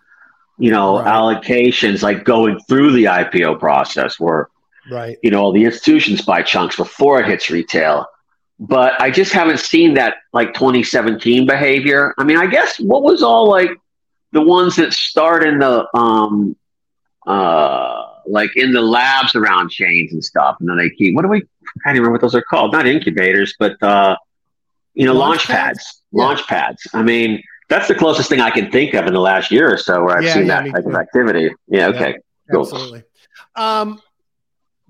[0.57, 1.07] you know, Right.
[1.07, 4.49] allocations, like going through the IPO process, where
[4.89, 5.17] Right.
[5.21, 8.05] you know all the institutions buy chunks before it hits retail.
[8.59, 12.13] But I just haven't seen that like 2017 behavior.
[12.17, 13.71] I mean, I guess what was all like
[14.33, 16.55] the ones that start in the um
[17.25, 21.27] uh like in the labs around chains and stuff, and then they keep what do
[21.27, 21.41] we I
[21.83, 22.71] can't even remember what those are called.
[22.73, 24.15] Not incubators, but uh
[24.93, 25.77] you know, launch, Launch pads?
[25.79, 26.01] pads.
[26.11, 26.23] Yeah.
[26.23, 26.87] Launch pads.
[26.93, 29.77] I mean, that's the closest thing I can think of in the last year or
[29.77, 31.49] so where I've Yeah, seen yeah, that type of activity.
[31.67, 32.17] Yeah, okay.
[32.51, 32.61] Cool.
[32.63, 33.03] Absolutely.
[33.55, 34.01] Um,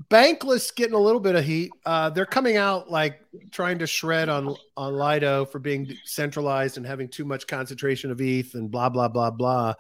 [0.09, 1.71] Bankless getting a little bit of heat.
[1.85, 3.19] Uh, they're coming out like
[3.51, 8.19] trying to shred on on Lido for being centralized and having too much concentration of
[8.19, 9.75] ETH and blah blah blah blah.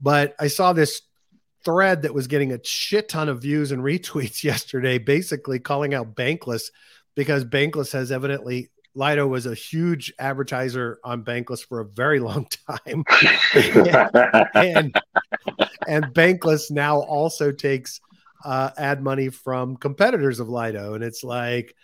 [0.00, 1.00] But I saw this
[1.64, 6.14] thread that was getting a shit ton of views and retweets yesterday, basically calling out
[6.14, 6.70] Bankless
[7.14, 12.46] because Bankless has evidently Lido was a huge advertiser on Bankless for a very long
[12.68, 13.04] time.
[14.54, 14.94] And
[15.86, 18.00] and Bankless now also takes
[18.44, 21.74] uh, ad money from competitors of Lido, and it's like,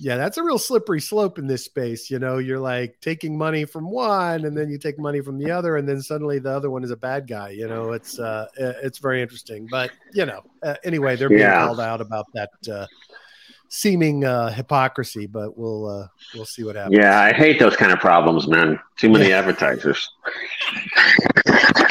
[0.00, 2.10] yeah, that's a real slippery slope in this space.
[2.10, 5.50] You know, you're like taking money from one, and then you take money from the
[5.50, 7.50] other, and then suddenly the other one is a bad guy.
[7.50, 9.68] You know, it's uh, it's very interesting.
[9.70, 11.66] But you know, uh, anyway, they're being Yeah.
[11.66, 12.86] called out about that uh,
[13.68, 16.96] seeming uh, hypocrisy, but we'll uh, we'll see what happens.
[16.96, 18.80] Yeah, I hate those kind of problems, man.
[18.96, 20.08] Too many advertisers.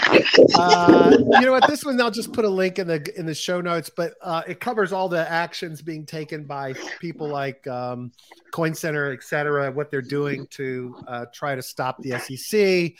[0.55, 1.67] uh, you know what?
[1.67, 4.43] This one I'll just put a link in the in the show notes, but uh,
[4.47, 8.11] it covers all the actions being taken by people like um,
[8.51, 12.93] Coin Center, et cetera, what they're doing to uh, try to stop the SEC.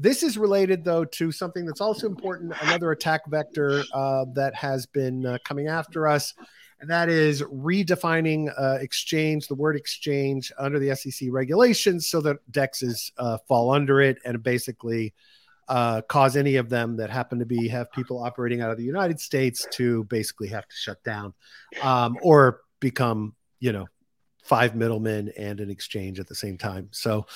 [0.00, 4.86] This is related though to something that's also important, another attack vector uh, that has
[4.86, 6.34] been uh, coming after us.
[6.80, 12.38] And that is redefining uh, exchange, the word exchange under the SEC regulations so that
[12.50, 15.14] DEXs uh, fall under it and basically
[15.68, 18.84] uh, cause any of them that happen to be have people operating out of the
[18.84, 21.34] United States to basically have to shut down
[21.82, 23.86] um, or become, you know,
[24.42, 26.88] five middlemen and an exchange at the same time.
[26.90, 27.26] So,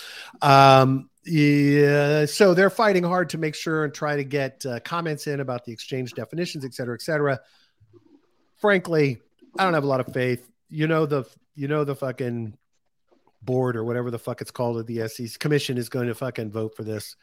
[0.43, 5.27] um, yeah, so they're fighting hard to make sure and try to get uh, comments
[5.27, 7.41] in about the exchange definitions, et cetera, et cetera.
[8.57, 9.21] Frankly,
[9.59, 10.49] I don't have a lot of faith.
[10.69, 12.57] You know the you know the fucking
[13.43, 16.51] board or whatever the fuck it's called of the SEC commission is going to fucking
[16.51, 17.17] vote for this.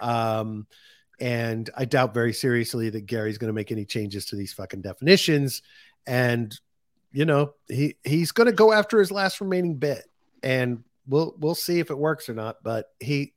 [0.00, 0.66] Um,
[1.20, 4.80] and I doubt very seriously that Gary's going to make any changes to these fucking
[4.80, 5.62] definitions.
[6.06, 6.58] And
[7.12, 10.04] you know, he he's going to go after his last remaining bit,
[10.42, 12.62] and we'll we'll see if it works or not.
[12.62, 13.34] But he,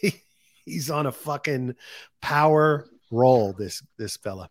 [0.00, 0.22] he
[0.64, 1.74] he's on a fucking
[2.20, 3.52] power roll.
[3.52, 4.50] This this fella.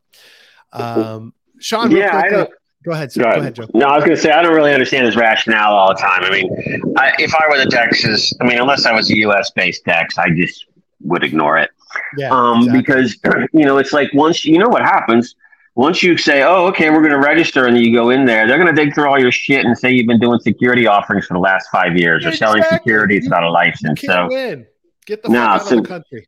[0.73, 2.49] Um, Sean, Yeah, I don't.
[2.83, 3.21] Go ahead, sir.
[3.21, 3.41] Go Go ahead.
[3.41, 3.67] ahead, Joe.
[3.75, 6.23] No, I was going to say I don't really understand his rationale all the time.
[6.23, 6.49] I mean,
[6.97, 9.51] I, if I were the DEXs, I mean, unless I was a U.S.
[9.51, 10.65] based DEX, I just
[11.03, 11.71] would ignore it.
[12.17, 12.81] Yeah, um, exactly.
[12.81, 13.17] because
[13.53, 15.35] you know it's like once you know what happens.
[15.75, 18.57] Once you say, "Oh, okay, we're going to register," and you go in there, they're
[18.61, 21.33] going to dig through all your shit and say you've been doing security offerings for
[21.33, 22.77] the last five years or selling Exactly.
[22.79, 24.01] securities without a license.
[24.01, 24.65] So, win.
[25.05, 26.27] Get the No, fuck out so- of the country.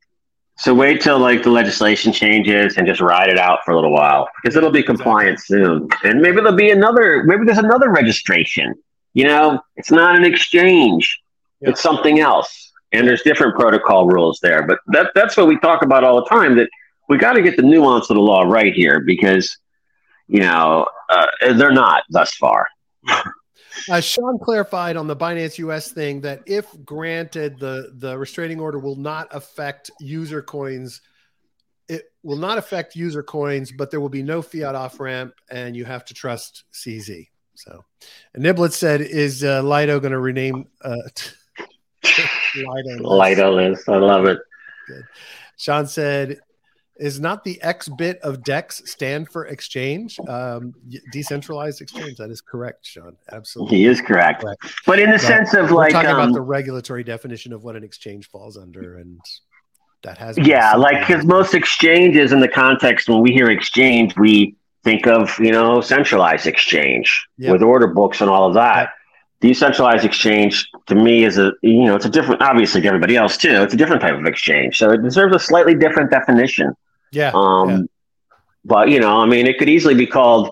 [0.58, 3.92] so wait till like the legislation changes and just ride it out for a little
[3.92, 7.24] while because it'll be compliant soon, and maybe there'll be another.
[7.26, 8.74] Maybe there's another registration.
[9.14, 11.20] You know, it's not an exchange;
[11.60, 11.72] Yeah.
[11.72, 12.72] it's something else.
[12.94, 14.66] And there's different protocol rules there.
[14.66, 16.56] But that that's what we talk about all the time.
[16.56, 16.70] That
[17.10, 19.58] we got to get the nuance of the law right here because
[20.28, 22.68] you know uh, they're not thus far.
[23.90, 28.80] Uh, Sean clarified on the Binance US thing that if granted, the the restraining order
[28.80, 31.02] will not affect user coins.
[31.90, 35.76] It will not affect user coins, but there will be no fiat off ramp, and
[35.76, 37.28] you have to trust CZ.
[37.56, 37.84] So,
[38.34, 41.34] and Niblet said, "Is uh, Lido going to rename uh, Lido
[42.56, 43.88] Lido list?
[43.90, 44.40] I love it."
[44.88, 45.04] Good.
[45.58, 46.40] Sean said,
[46.98, 50.74] is not the X bit of DEX stand for exchange, um,
[51.12, 52.18] decentralized exchange.
[52.18, 53.16] That is correct, Sean.
[53.32, 54.42] Absolutely, he is correct.
[54.42, 54.64] correct.
[54.86, 57.76] But in the but sense of like talking um, about the regulatory definition of what
[57.76, 59.20] an exchange falls under, and
[60.04, 64.56] that has yeah, like because most exchanges in the context when we hear exchange, we
[64.84, 67.54] think of you know centralized exchange yep.
[67.54, 68.82] with order books and all of that.
[68.82, 68.90] Yep
[69.44, 73.36] decentralized exchange to me is a you know it's a different obviously to everybody else
[73.36, 73.62] too.
[73.62, 74.78] It's a different type of exchange.
[74.78, 76.74] So it deserves a slightly different definition.
[77.12, 77.80] Yeah um yeah.
[78.64, 80.50] but you know i mean it could easily be called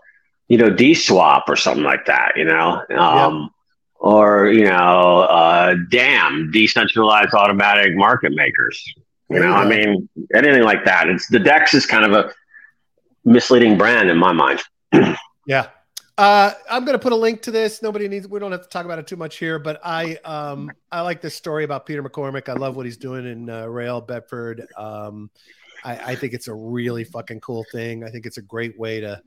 [0.47, 2.83] you know dswap or something like that you know?
[2.95, 3.49] Um
[3.95, 8.93] or you know uh damn decentralized automatic market makers
[9.29, 9.47] you know?
[9.47, 9.55] Yeah.
[9.55, 11.07] i mean anything like that.
[11.07, 12.33] It's the dex is kind of a
[13.23, 14.59] misleading brand in my mind.
[15.47, 15.69] Yeah
[16.21, 17.81] uh, I'm going to put a link to this.
[17.81, 18.27] Nobody needs.
[18.27, 21.19] We don't have to talk about it too much here, but I um I like
[21.19, 22.47] this story about Peter McCormack.
[22.47, 24.67] I love what he's doing in uh, Real Bedford.
[24.77, 25.31] Um,
[25.83, 28.03] I, I think it's a really fucking cool thing.
[28.03, 29.19] I think it's a great way to,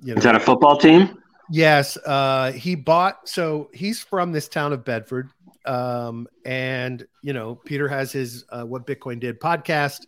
[0.00, 0.18] you know.
[0.18, 1.18] Is that a football team?
[1.50, 1.98] Yes.
[1.98, 3.28] Uh, he bought.
[3.28, 5.28] So he's from this town of Bedford.
[5.66, 10.06] Um, and you know, Peter has his uh, what Bitcoin did podcast.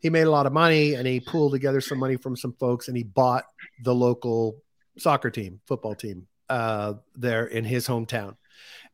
[0.00, 2.88] He made a lot of money and he pulled together some money from some folks
[2.88, 3.44] and he bought
[3.82, 4.62] the local
[4.98, 8.36] soccer team, football team uh, there in his hometown.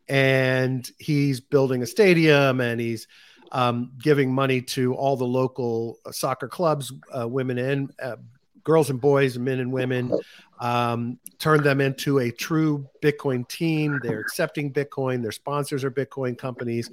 [0.09, 3.07] And he's building a stadium and he's
[3.53, 8.17] um, giving money to all the local soccer clubs, uh, women and uh,
[8.65, 10.13] girls and boys, men and women,
[10.61, 13.99] um, turn them into a true Bitcoin team.
[14.03, 15.23] They're accepting Bitcoin.
[15.23, 16.91] Their sponsors are Bitcoin companies.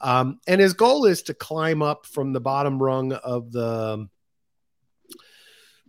[0.00, 4.08] Um, and his goal is to climb up from the bottom rung of the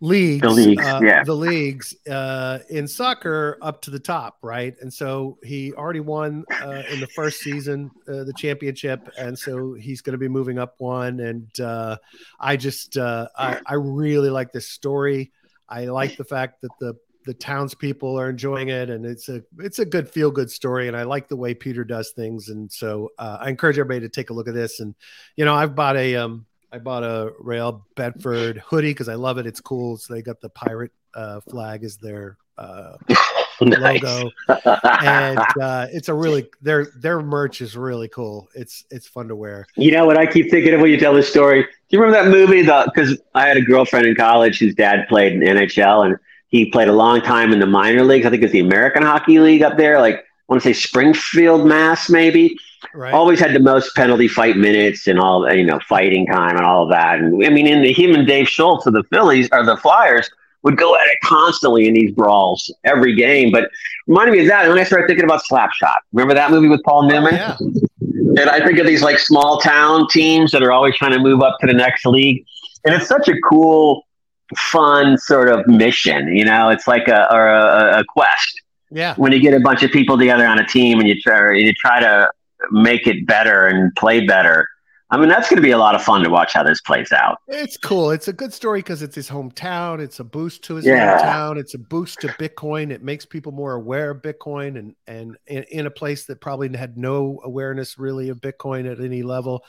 [0.02, 1.24] leagues, the leagues, uh, yeah.
[1.24, 4.76] the leagues uh, in soccer up to the top, right?
[4.82, 9.74] And so he already won uh, in the first season uh, the championship, and so
[9.74, 11.20] he's going to be moving up one.
[11.22, 11.98] And uh,
[12.40, 15.32] I just uh, I, I really like this story.
[15.70, 19.78] I like the fact that the the townspeople are enjoying it, and it's a it's
[19.78, 20.88] a good feel good story.
[20.88, 24.32] And I like the way Peter does things, and so I encourage everybody to take
[24.32, 24.80] a look at this.
[24.80, 24.96] And
[25.36, 29.38] you know, I've bought a um, I bought a Real Bedford hoodie because I love
[29.38, 29.46] it.
[29.46, 29.98] It's cool.
[29.98, 32.96] So they got the pirate uh, flag as their uh,
[33.62, 38.48] logo, and uh, it's a really their their merch is really cool.
[38.56, 39.68] It's it's fun to wear.
[39.76, 41.64] You know what I keep thinking of when you tell this story?
[41.64, 42.62] Do you remember that movie?
[42.62, 46.70] The because I had a girlfriend in college whose dad played in NHL and he
[46.70, 48.26] played a long time in the minor leagues.
[48.26, 50.00] I think it's the American Hockey League up there.
[50.00, 52.58] Like I want to say Springfield, Mass, maybe
[52.94, 53.14] Right.
[53.14, 56.84] Always had the most penalty fight minutes and all, you know, fighting time and all
[56.84, 57.20] of that.
[57.20, 60.30] And I mean, in the human Dave Schultz of the Phillies or the Flyers
[60.64, 63.52] would go at it constantly in these brawls every game.
[63.52, 63.70] But
[64.08, 64.66] reminded me of that.
[64.66, 65.96] And then I started thinking about Slapshot.
[66.14, 67.36] Remember that movie with Paul Newman?
[67.36, 67.58] Yeah.
[67.60, 71.42] And I think of these like small town teams that are always trying to move
[71.42, 72.46] up to the next league.
[72.86, 74.08] And it's such a cool,
[74.56, 76.36] fun sort of mission.
[76.36, 78.62] You know, it's like a or a, a quest.
[78.90, 79.16] Yeah.
[79.16, 81.74] When you get a bunch of people together on a team and you try you
[81.74, 82.30] try to
[82.72, 84.68] make it better and play better.
[85.12, 87.12] I mean, that's going to be a lot of fun to watch how this plays
[87.12, 87.40] out.
[87.50, 88.12] It's cool.
[88.12, 90.00] It's a good story because it's his hometown.
[90.00, 91.20] It's a boost to his yeah.
[91.20, 91.58] hometown.
[91.58, 92.92] It's a boost to Bitcoin.
[92.92, 96.76] It makes people more aware of Bitcoin and and in, in, a place that probably
[96.78, 99.66] had no awareness really of Bitcoin at any level.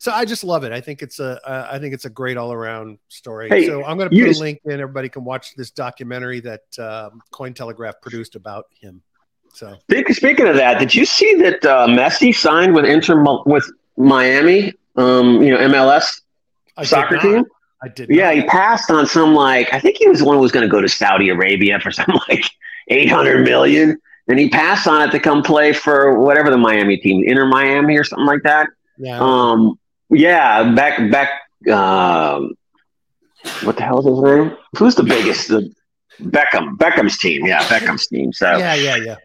[0.00, 0.72] So I just love it.
[0.72, 3.48] I think it's a uh, I think it's a great all around story.
[3.48, 4.72] Hey, so I'm going to put a link in.
[4.72, 9.02] Everybody can watch this documentary that um, Cointelegraph produced about him.
[9.52, 14.72] So speaking of that, did you see that uh, Messi signed with Inter with Miami?
[14.96, 16.20] Um, you know, MLS
[16.76, 17.44] I soccer team.
[17.82, 18.10] I did.
[18.10, 20.66] Yeah, he passed on some like I think he was the one who was going
[20.66, 22.44] to go to Saudi Arabia for some like
[22.88, 26.96] eight hundred million, and he passed on it to come play for whatever the Miami
[26.98, 28.68] team, Inter Miami or something like that.
[28.98, 29.18] Yeah.
[29.20, 29.78] Um.
[30.10, 30.74] Yeah.
[30.74, 31.10] Back.
[31.10, 31.30] Back.
[31.72, 32.54] Um.
[33.62, 34.56] What the hell is his name?
[34.76, 35.48] Who's the biggest?
[35.48, 35.72] The
[36.20, 36.76] Beckham.
[36.76, 37.46] Beckham's team.
[37.46, 38.32] Yeah, Beckham's team.
[38.34, 38.58] So.
[38.58, 38.74] Yeah.
[38.74, 38.96] Yeah.
[38.96, 39.16] Yeah.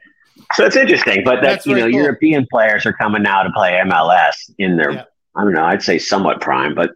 [0.53, 1.91] So it's interesting, but that That's you know, cool.
[1.91, 5.03] European players are coming now to play MLS in their yeah.
[5.35, 6.91] I don't know, I'd say somewhat prime, but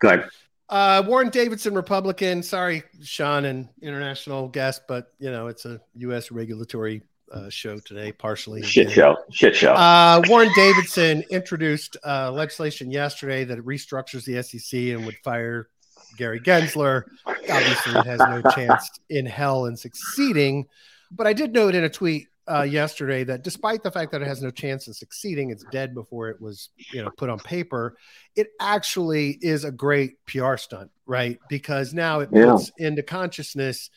[0.00, 0.24] good.
[0.68, 2.42] Uh, Warren Davidson, Republican.
[2.42, 6.32] Sorry, Sean, and international guest, but you know it's a U.S.
[6.32, 8.62] regulatory uh, show today, partially.
[8.62, 9.16] Shit show.
[9.30, 9.72] Shit show.
[9.72, 15.68] Uh, Warren Davidson introduced uh, legislation yesterday that restructures the SEC and would fire
[16.16, 17.04] Gary Gensler.
[17.26, 20.66] Obviously, it has no chance in hell in succeeding.
[21.10, 24.28] But I did note in a tweet uh, yesterday that despite the fact that it
[24.28, 27.96] has no chance of succeeding, it's dead before it was, you know, put on paper.
[28.36, 31.38] It actually is a great PR stunt, right?
[31.48, 32.52] Because now it Yeah.
[32.52, 33.90] puts into consciousness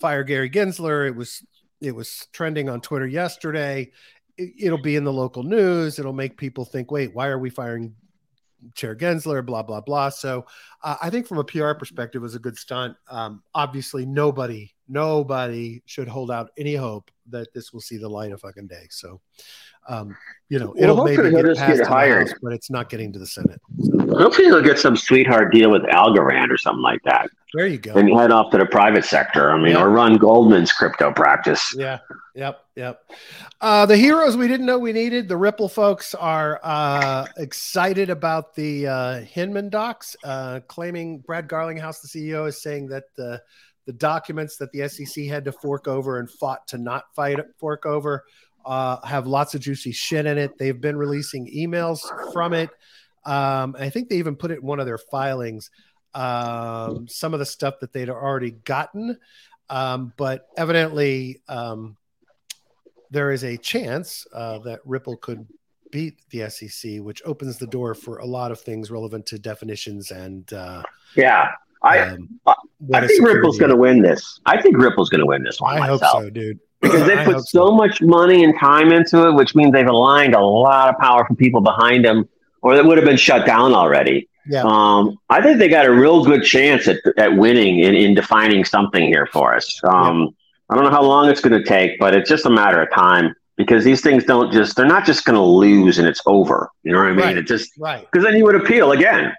[0.00, 1.06] fire Gary Gensler.
[1.08, 1.44] It was
[1.80, 3.90] it was trending on Twitter yesterday.
[4.36, 5.98] It, it'll be in the local news.
[5.98, 7.94] It'll make people think, wait, why are we firing
[8.74, 9.44] Chair Gensler?
[9.44, 10.10] Blah blah blah.
[10.10, 10.46] So
[10.82, 12.96] uh, I think from a PR perspective, it was a good stunt.
[13.10, 18.32] Um, obviously, nobody nobody should hold out any hope that this will see the light
[18.32, 18.86] of fucking day.
[18.90, 19.20] So,
[19.88, 20.16] um,
[20.48, 22.28] you know, it'll hopefully maybe get passed get hired.
[22.28, 23.60] House, but it's not getting to the Senate.
[23.82, 27.78] So, Hopefully he'll get some sweetheart deal with Algorand or something like that, there you
[27.78, 27.94] go.
[27.94, 29.50] and head off to the private sector.
[29.50, 29.82] I mean, Yeah.
[29.82, 31.74] or run Goldman's crypto practice.
[31.76, 31.98] Yeah.
[32.34, 32.60] Yep.
[32.76, 33.10] Yep.
[33.60, 35.28] Uh, the heroes we didn't know we needed.
[35.28, 42.00] The Ripple folks are uh, excited about the uh, Hinman docs, uh, claiming Brad Garlinghouse,
[42.02, 43.04] the CEO, is saying that
[43.86, 47.86] the documents that the SEC had to fork over and fought to not fight fork
[47.86, 48.24] over
[48.66, 50.58] uh, have lots of juicy shit in it.
[50.58, 52.00] They've been releasing emails
[52.32, 52.68] from it.
[53.24, 55.70] Um, I think they even put it in one of their filings.
[56.14, 59.18] Um, some of the stuff that they'd already gotten,
[59.70, 61.96] um, but evidently um,
[63.10, 65.46] there is a chance uh, that Ripple could
[65.92, 70.10] beat the SEC, which opens the door for a lot of things relevant to definitions
[70.10, 70.52] and.
[70.52, 70.82] Uh,
[71.14, 71.52] Yeah,
[71.86, 72.54] I um, I-
[72.92, 74.40] I think Ripple's going to win this.
[74.46, 76.58] I think Ripple's going to win this one I hope so, dude.
[76.82, 80.34] because they put hope so much money and time into it, which means they've aligned
[80.34, 82.28] a lot of powerful people behind them,
[82.62, 84.28] or that would have been shut down already.
[84.48, 84.62] Yeah.
[84.64, 88.64] Um, I think they got a real good chance at, at winning in, in defining
[88.64, 89.80] something here for us.
[89.82, 90.36] Um,
[90.70, 92.92] I don't know how long it's going to take, but it's just a matter of
[92.92, 96.70] time because these things don't just, they're not just going to lose and it's over.
[96.84, 97.24] You know what I mean?
[97.24, 97.36] Right.
[97.38, 98.06] It just, Right.
[98.08, 99.32] because then you would appeal again.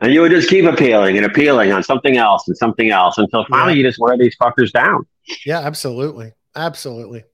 [0.00, 3.44] And you would just keep appealing and appealing on something else and something else until
[3.46, 3.78] finally Yeah.
[3.78, 5.06] you just wear these fuckers down.
[5.44, 6.32] Yeah, absolutely.
[6.54, 7.24] Absolutely.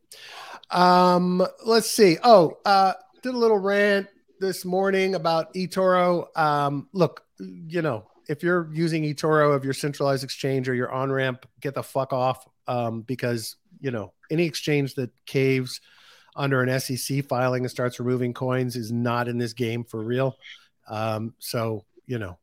[0.70, 2.16] Um, let's see.
[2.22, 4.08] Oh, uh, did a little rant
[4.40, 6.26] this morning about eToro.
[6.36, 11.12] Um, look, you know, if you're using eToro of your centralized exchange or your on
[11.12, 12.46] ramp, get the fuck off.
[12.66, 15.80] Um, because you know, any exchange that caves
[16.34, 20.36] under an SEC filing and starts removing coins is not in this game for real.
[20.88, 22.38] Um, so you know,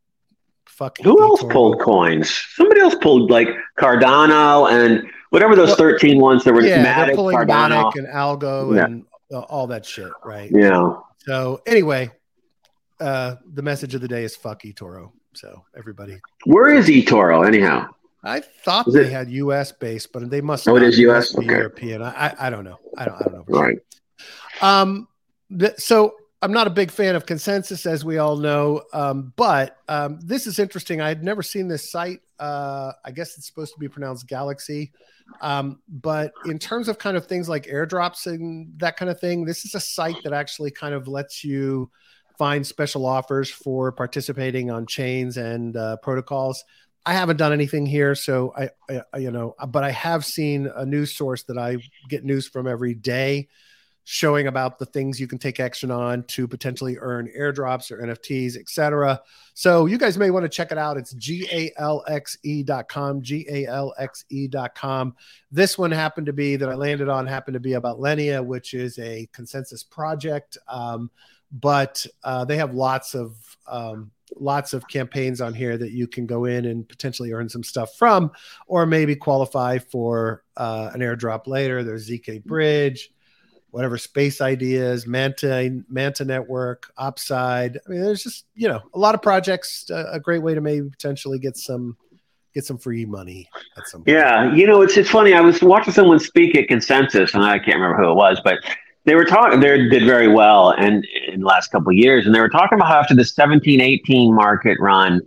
[0.81, 0.97] fuck.
[1.03, 2.33] Who else pulled coins?
[2.55, 3.47] Somebody else pulled like
[3.79, 7.91] Cardano and whatever those Well, 13 ones that were Yeah, Matic, pulling Cardano.
[7.91, 8.85] Matic and Algo Yeah.
[8.85, 10.49] and uh, all that shit, right?
[10.51, 10.93] yeah.
[11.19, 12.09] So anyway,
[12.99, 15.11] uh, the message of the day is fuck eToro.
[15.33, 17.87] So everybody, Where is eToro anyhow?
[18.23, 19.71] I thought Is they it- had U.S.
[19.71, 20.67] based, but they must.
[20.67, 21.35] Oh, it is US?
[21.35, 21.45] Okay.
[21.47, 22.01] European.
[22.03, 22.77] I, I don't know.
[22.97, 23.45] I don't I don't know.
[23.47, 23.67] All sure.
[23.67, 23.79] right.
[24.81, 25.07] Um,
[25.57, 28.81] th- so I'm not a big fan of ConsenSys, as we all know.
[28.93, 30.99] Um, but um, this is interesting.
[30.99, 32.21] I had never seen this site.
[32.39, 34.91] Uh, I guess it's supposed to be pronounced Galaxy.
[35.39, 39.45] Um, but in terms of kind of things like airdrops and that kind of thing,
[39.45, 41.91] this is a site that actually kind of lets you
[42.39, 46.63] find special offers for participating on chains and uh, protocols.
[47.05, 50.69] I haven't done anything here, so I, I, I, you know, but I have seen
[50.75, 51.77] a news source that I
[52.09, 53.47] get news from every day
[54.03, 58.57] showing about the things you can take action on to potentially earn airdrops or NFTs,
[58.57, 59.21] etc.
[59.53, 60.97] So you guys may want to check it out.
[60.97, 65.15] It's galxe.com, galxe.com.
[65.51, 68.73] This one happened to be that I landed on happened to be about Linea, which
[68.73, 70.57] is a ConsenSys project.
[70.67, 71.11] Um,
[71.51, 73.35] but uh, they have lots of
[73.67, 77.63] um, lots of campaigns on here that you can go in and potentially earn some
[77.63, 78.31] stuff from,
[78.67, 81.83] or maybe qualify for uh, an airdrop later.
[81.83, 83.11] There's ZK Bridge,
[83.71, 87.77] whatever Space Ideas, Manta Manta Network, Upside.
[87.85, 89.89] I mean, there's just you know a lot of projects.
[89.89, 91.97] A great way to maybe potentially get some
[92.53, 94.15] get some free money at some point.
[94.15, 95.33] Yeah, you know, it's it's funny.
[95.33, 98.59] I was watching someone speak at Consensus, and I can't remember who it was, but
[99.05, 99.59] they were talking.
[99.59, 102.77] They did very well, and in the last couple of years, and they were talking
[102.77, 105.21] about how after the 17, 18 market run,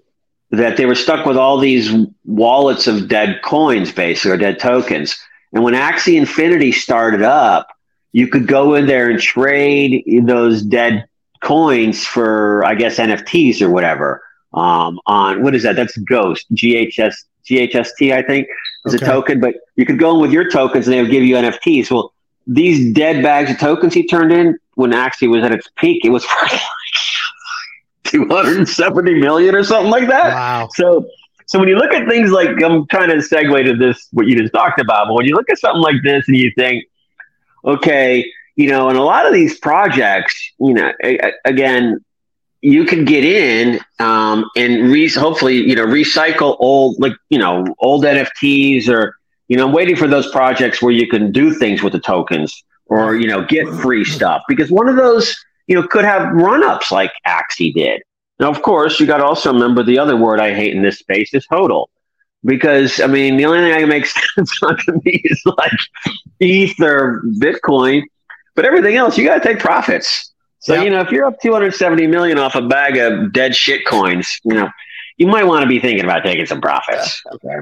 [0.51, 1.93] that they were stuck with all these
[2.25, 5.17] wallets of dead coins, basically, or dead tokens.
[5.53, 7.69] And when Axie Infinity started up,
[8.15, 11.05] you could go in there and trade those dead
[11.43, 14.23] coins for, I guess, NFTs or whatever.
[14.55, 15.75] Um, on what is that?
[15.77, 18.47] That's Ghost, GHS, GHST, I think
[18.87, 19.05] is Okay.
[19.05, 21.35] a token, but you could go in with your tokens and they would give you
[21.37, 21.91] NFTs.
[21.91, 22.15] Well,
[22.47, 26.11] these dead bags of tokens he turned in when Axie was at its peak, it
[26.11, 26.61] was like
[28.05, 30.35] 270 million or something like that.
[30.35, 30.69] Wow.
[30.75, 31.07] So,
[31.47, 34.39] so when you look at things like I'm trying to segue to this what you
[34.39, 36.85] just talked about, but when you look at something like this and you think,
[37.65, 38.25] okay,
[38.57, 42.05] you know, and a lot of these projects, you know, a, again,
[42.61, 47.67] you can get in um, and re- hopefully, you know, recycle old, like, you know,
[47.81, 49.17] old NFTs or,
[49.49, 53.17] you know, waiting for those projects where you can do things with the tokens or,
[53.17, 55.37] you know, get free stuff because one of those,
[55.67, 58.03] you know, could have run ups like Axie did.
[58.41, 60.99] Now, of course, you got to also remember the other word I hate in this
[60.99, 61.87] space is hodl
[62.45, 65.73] because I mean the only thing that makes sense to me is like
[66.41, 68.03] ETH or Bitcoin,
[68.55, 70.33] but everything else you got to take profits.
[70.61, 70.85] So yep.
[70.85, 74.55] you know if you're up 270 million off a bag of dead shit coins, you
[74.55, 74.69] know
[75.17, 77.23] you might want to be thinking about taking some profits.
[77.35, 77.57] Okay.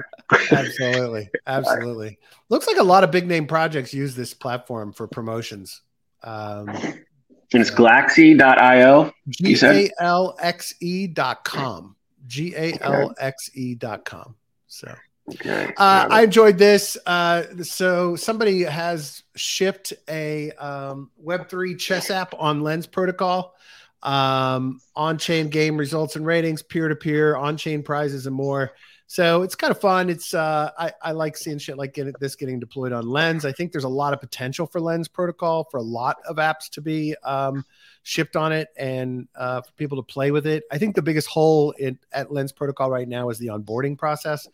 [0.53, 2.19] absolutely, absolutely.
[2.49, 5.83] Looks like a lot of big name projects use this platform for promotions.
[6.23, 9.13] Um, and it's Galaxy.io.
[9.29, 11.97] G A L X E dot com.
[12.27, 14.37] G A L X E dot com.
[14.73, 14.95] So
[15.29, 15.71] okay.
[15.77, 16.97] uh, I enjoyed this.
[17.05, 23.55] Uh, so somebody has shipped a um, Web3 chess app on Lens Protocol,
[24.03, 28.73] um, on chain game results and ratings, peer to peer, on chain prizes, and more.
[29.09, 30.09] So it's kind of fun.
[30.09, 33.45] It's uh, I, I like seeing shit like get, this getting deployed on Lens.
[33.45, 36.71] I think there's a lot of potential for Lens Protocol for a lot of apps
[36.71, 37.67] to be um,
[38.03, 40.65] shipped on it and uh, for people to play with it.
[40.73, 44.49] I think the biggest hole in, at Lens Protocol right now is the onboarding process,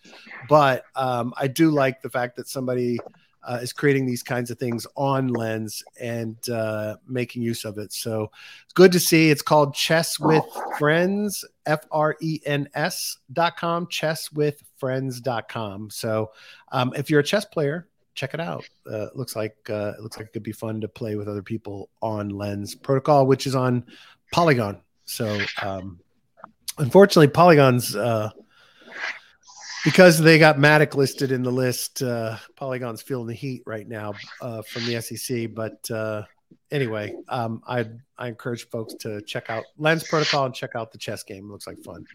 [0.49, 2.99] but um, I do like the fact that somebody
[3.45, 7.93] uh, is creating these kinds of things on Lens and uh, making use of it.
[7.93, 8.31] So
[8.65, 9.31] it's good to see.
[9.31, 10.45] It's called Chess with
[10.79, 15.89] Friends, F R E N S dot com, chess with friends dot com.
[15.89, 16.33] So
[16.73, 17.89] um, if you're a chess player,
[18.19, 18.69] check it out.
[18.91, 21.29] Uh, it looks like uh, it looks like it could be fun to play with
[21.29, 23.85] other people on Lens Protocol, which is on
[24.33, 24.81] Polygon.
[25.05, 26.01] So um,
[26.79, 28.31] unfortunately, Polygon's uh,
[29.85, 32.03] because they got Matic listed in the list.
[32.03, 35.55] Uh, Polygon's feeling the heat right now uh, from the SEC.
[35.55, 36.25] But uh,
[36.71, 37.87] anyway, um, I
[38.17, 41.45] I encourage folks to check out Lens Protocol and check out the chess game.
[41.45, 42.07] It looks like fun.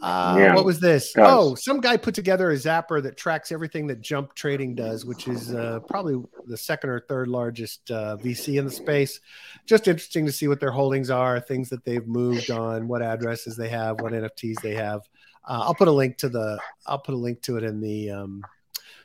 [0.00, 1.12] Uh, yeah, what was this?
[1.16, 5.28] Oh, some guy put together a zapper that tracks everything that Jump Trading does, which
[5.28, 9.20] is uh, probably the second or third largest uh, VC in the space.
[9.64, 13.56] Just interesting to see what their holdings are, things that they've moved on, what addresses
[13.56, 15.02] they have, what NFTs they have.
[15.44, 16.58] Uh, I'll put a link to the.
[16.86, 18.42] I'll put a link to it in the um,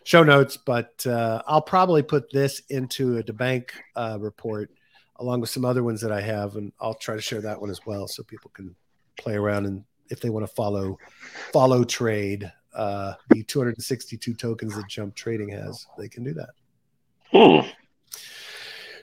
[0.08, 4.72] show notes, but uh, I'll probably put this into a DeBank uh, report
[5.18, 7.70] along with some other ones that I have, and I'll try to share that one
[7.70, 8.74] as well, so people can
[9.20, 10.98] play around and if they want to follow
[11.52, 16.50] follow trade uh, the 262 tokens that Jump Trading has, they can do that.
[17.32, 17.68] Hmm.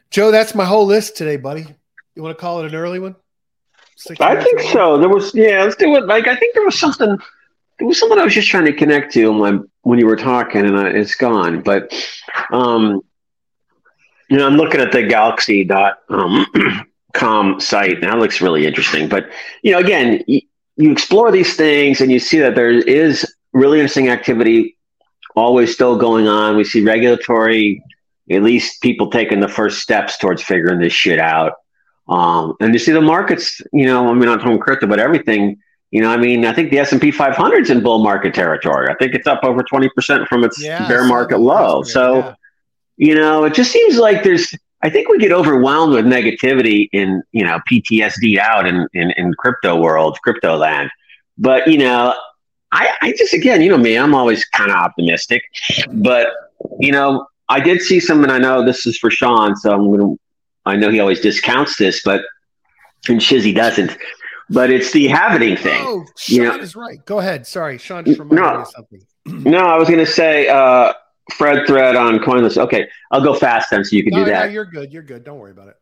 [0.08, 1.66] Joe, that's my whole list today, buddy.
[2.14, 3.14] You want to call it an early one?
[4.20, 4.96] I think so.
[4.96, 6.06] There was yeah, let's do it.
[6.06, 7.18] Like I think there was something.
[7.78, 10.66] There was something I was just trying to connect to when when you were talking,
[10.66, 11.62] and I, it's gone.
[11.62, 11.94] But
[12.50, 13.02] um,
[14.28, 16.46] you know, I'm looking at the Galaxy dot um,
[17.60, 18.00] site.
[18.00, 19.08] That looks really interesting.
[19.08, 19.30] But
[19.62, 24.08] you know, again, you explore these things and you see that there is really interesting
[24.08, 24.76] activity
[25.36, 26.56] always still going on.
[26.56, 27.82] We see regulatory,
[28.30, 31.54] at least people taking the first steps towards figuring this shit out.
[32.08, 35.58] Um, and you see the markets, you know, I mean, not talking crypto, but everything,
[35.94, 38.88] you know, I mean, I think the S&P 500 is in bull market territory.
[38.90, 41.84] I think it's up over 20% from its yeah, bear market low.
[41.84, 42.34] So, yeah.
[42.96, 47.22] you know, it just seems like there's, I think we get overwhelmed with negativity in,
[47.30, 50.90] you know, PTSD out in, in, in crypto world, crypto land.
[51.38, 52.12] But, you know,
[52.72, 55.44] I, I just, again, you know me, I'm always kind of optimistic.
[55.92, 56.26] But,
[56.80, 59.96] you know, I did see some, and I know this is for Sean, so I'm
[59.96, 60.18] to,
[60.66, 62.22] I know he always discounts this, but,
[63.08, 63.96] and Shizzy doesn't.
[64.54, 65.82] But it's the halving thing.
[65.84, 66.56] Oh, Sean you know?
[66.56, 67.04] is right.
[67.04, 67.46] Go ahead.
[67.46, 69.00] Sorry, Sean just reminded no, me of something.
[69.50, 70.92] no, I was going to say, uh,
[71.32, 72.58] Fred thread on CoinList.
[72.58, 74.46] Okay, I'll go fast then, so you can no, do that.
[74.46, 74.92] No, you're good.
[74.92, 75.24] You're good.
[75.24, 75.76] Don't worry about it.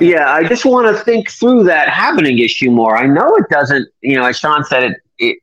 [0.00, 2.96] Yeah, I just want to think through that happening issue more.
[2.96, 3.88] I know it doesn't.
[4.00, 4.96] You know, as Sean said, it.
[5.18, 5.38] it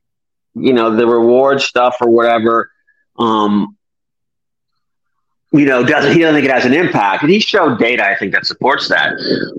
[0.54, 2.70] you know, the reward stuff or whatever.
[3.18, 3.76] Um,
[5.52, 7.22] you know, doesn't he doesn't think it has an impact?
[7.22, 9.12] And he showed data, I think, that supports that.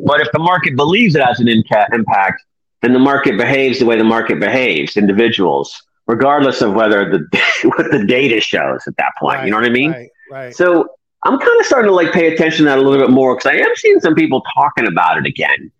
[0.06, 2.44] But if the market believes it has an inca- impact,
[2.84, 4.96] then the market behaves the way the market behaves.
[4.98, 7.42] Individuals regardless of whether the
[7.78, 9.38] what the data shows at that point.
[9.38, 9.92] Right, you know what I mean?
[9.92, 10.56] Right, right.
[10.56, 10.88] So
[11.26, 13.52] I'm kind of starting to like pay attention to that a little bit more because
[13.52, 15.72] I am seeing some people talking about it again.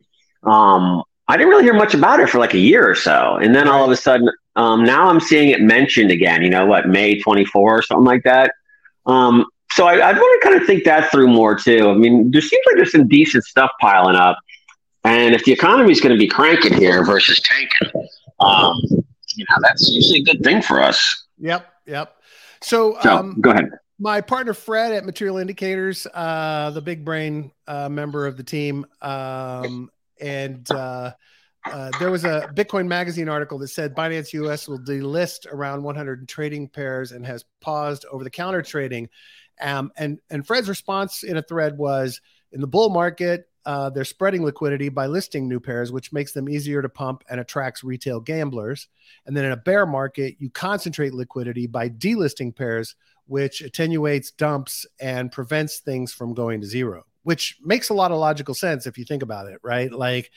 [0.44, 3.56] Um, I didn't really hear much about it for like a year or so, and
[3.56, 6.44] then all of a sudden, um, now I'm seeing it mentioned again.
[6.44, 8.54] You know what, May 24 or something like that.
[9.06, 11.90] Um, so I, I'd want to kind of think that through more too.
[11.90, 14.38] I mean, there seems like there's some decent stuff piling up,
[15.04, 18.08] and if the economy is going to be cranking here versus tanking,
[18.40, 18.78] um,
[19.36, 21.26] you know, that's usually a good thing for us.
[21.40, 21.68] Yep.
[21.86, 22.16] Yep.
[22.62, 23.70] So, so um, go ahead.
[24.00, 28.86] my partner Fred at Material Indicators, uh, the big brain uh, member of the team,
[29.02, 29.90] um,
[30.22, 31.12] and uh,
[31.66, 36.28] uh, there was a Bitcoin magazine article that said Binance US will delist around 100
[36.28, 39.10] trading pairs and has paused over the counter trading.
[39.62, 42.22] Um, and and Fred's response in a thread was
[42.54, 46.50] in the bull market, uh, they're spreading liquidity by listing new pairs, which makes them
[46.50, 48.88] easier to pump and attracts retail gamblers.
[49.26, 52.96] And then in a bear market, you concentrate liquidity by delisting pairs,
[53.26, 58.18] which attenuates dumps and prevents things from going to zero, which makes a lot of
[58.18, 59.92] logical sense if you think about it, right?
[59.92, 60.30] Like,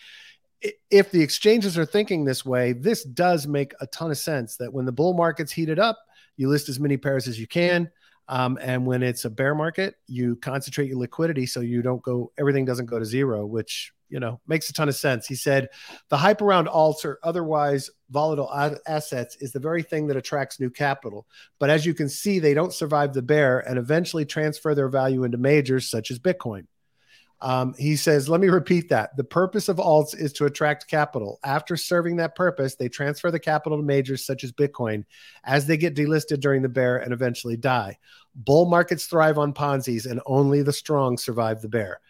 [0.90, 4.72] if the exchanges are thinking this way, this does make a ton of sense that
[4.72, 5.98] when the bull market's heated up,
[6.36, 7.90] you list as many pairs as you can.
[8.28, 12.32] Um, and when it's a bear market, you concentrate your liquidity so you don't go,
[12.38, 15.26] everything doesn't go to zero, which, you know, makes a ton of sense.
[15.26, 15.68] He said
[16.08, 18.50] the hype around alts or otherwise volatile
[18.86, 21.26] assets is the very thing that attracts new capital.
[21.58, 25.24] But as you can see, they don't survive the bear and eventually transfer their value
[25.24, 26.66] into majors such as Bitcoin.
[27.42, 29.16] Um, he says, let me repeat that.
[29.16, 31.38] The purpose of alts is to attract capital.
[31.44, 35.04] After serving that purpose, they transfer the capital to majors such as Bitcoin
[35.44, 37.98] as they get delisted during the bear and eventually die.
[38.34, 42.00] Bull markets thrive on Ponzi's, and only the strong survive the bear.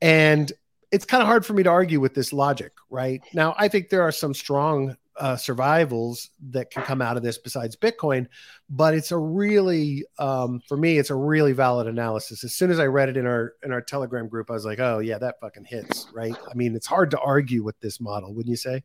[0.00, 0.52] And
[0.92, 3.22] it's kind of hard for me to argue with this logic, right?
[3.32, 7.38] Now, I think there are some strong uh, survivals that can come out of this
[7.38, 8.26] besides Bitcoin,
[8.70, 12.42] but it's a really, um, for me, it's a really valid analysis.
[12.42, 14.80] As soon as I read it in our in our Telegram group, I was like,
[14.80, 16.34] oh yeah, that fucking hits, right?
[16.50, 18.82] I mean, it's hard to argue with this model, wouldn't you say?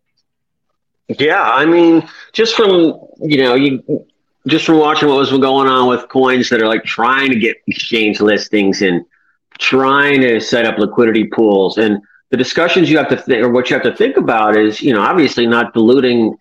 [1.08, 4.06] Yeah, I mean, just from you know, you
[4.48, 7.58] just from watching what was going on with coins that are like trying to get
[7.68, 9.06] exchange listings and
[9.58, 12.02] trying to set up liquidity pools and
[12.32, 14.94] the discussions you have to think or what you have to think about is you
[14.94, 16.38] know obviously not diluting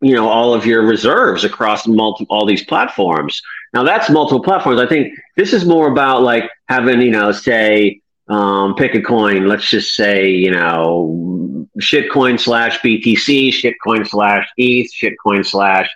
[0.00, 3.42] you know all of your reserves across all these platforms.
[3.72, 4.80] Now that's multiple platforms.
[4.80, 9.46] I think this is more about like having you know say um, pick a coin.
[9.46, 15.90] Let's just say you know shitcoin slash btc shitcoin slash eth shitcoin slash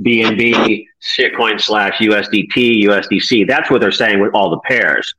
[0.00, 0.86] bnb
[1.18, 5.12] shitcoin slash usdt usdc that's what they're saying with all the pairs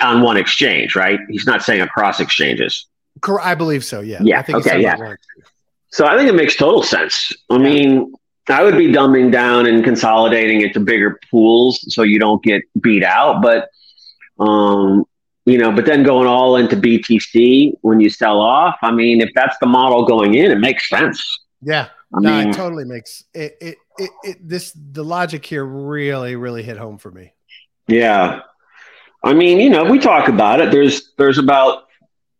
[0.00, 1.18] on one exchange right?
[1.28, 2.86] He's not saying across exchanges
[3.42, 4.00] I believe so.
[4.00, 4.20] Yeah.
[4.22, 4.44] Yeah.
[4.48, 4.80] okay.
[4.80, 5.14] Yeah.
[5.90, 7.32] So I think it makes total sense.
[7.50, 7.58] I yeah.
[7.58, 8.12] mean,
[8.48, 13.04] I would be dumbing down and consolidating into bigger pools so you don't get beat
[13.04, 13.42] out.
[13.42, 13.68] But,
[14.38, 15.04] um,
[15.44, 19.30] you know, but then going all into BTC when you sell off, I mean, if
[19.34, 21.22] that's the model going in, it makes sense.
[21.62, 21.88] Yeah.
[22.14, 26.36] I no, mean, it totally makes it, it, it, it, this, the logic here really,
[26.36, 27.32] really hit home for me.
[27.86, 28.40] Yeah.
[29.24, 30.70] I mean, you know, we talk about it.
[30.70, 31.87] There's, there's about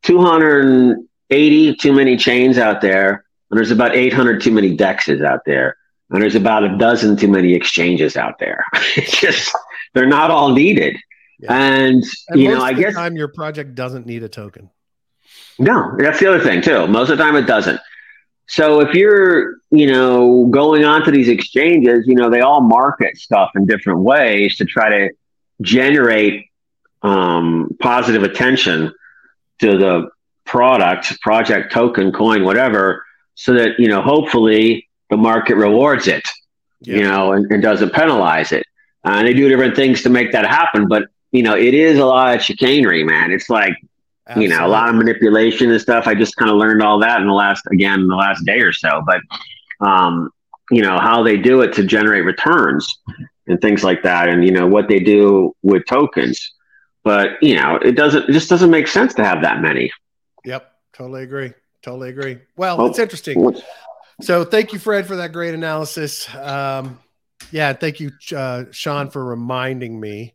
[0.03, 5.77] 280 too many chains out there, and there's about 800 too many dexes out there,
[6.11, 8.65] and there's about a dozen too many exchanges out there.
[8.97, 9.55] it's just
[9.95, 10.97] they're not all needed.
[11.41, 11.53] Yeah.
[11.53, 14.71] And, and, you know, I guess time your project doesn't need a token.
[15.59, 16.87] No, that's the other thing too.
[16.87, 17.81] Most of the time it doesn't.
[18.49, 23.19] So if you're, you know, going on to these exchanges, you know, they all market
[23.19, 25.11] stuff in different ways to try to
[25.61, 26.47] generate
[27.03, 28.93] um, positive attention
[29.61, 30.09] to the
[30.45, 33.05] product, project, token, coin, whatever,
[33.35, 36.27] so that you know hopefully the market rewards it,
[36.81, 36.97] yeah.
[36.97, 38.65] you know, and, and, doesn't penalize it.
[39.05, 41.99] Uh, and they do different things to make that happen, but you know, it is
[41.99, 43.31] a lot of chicanery, man.
[43.31, 43.75] It's like
[44.27, 44.55] Absolutely.
[44.55, 46.07] you know a lot of manipulation and stuff.
[46.07, 48.73] I just kind of learned all that in the last again the last day or
[48.73, 49.21] so, but
[49.87, 50.31] um,
[50.71, 52.87] you know how they do it to generate returns
[53.47, 56.55] and things like that, and you know what they do with tokens
[57.05, 58.29] but you know, it doesn't.
[58.29, 59.91] It just doesn't make sense to have that many.
[60.45, 61.53] Yep, totally agree.
[61.83, 62.39] Totally agree.
[62.57, 63.57] Well, well it's interesting.
[64.21, 66.33] So, thank you, Fred, for that great analysis.
[66.35, 66.99] Um,
[67.53, 70.35] yeah, thank you, uh, Sean, for reminding me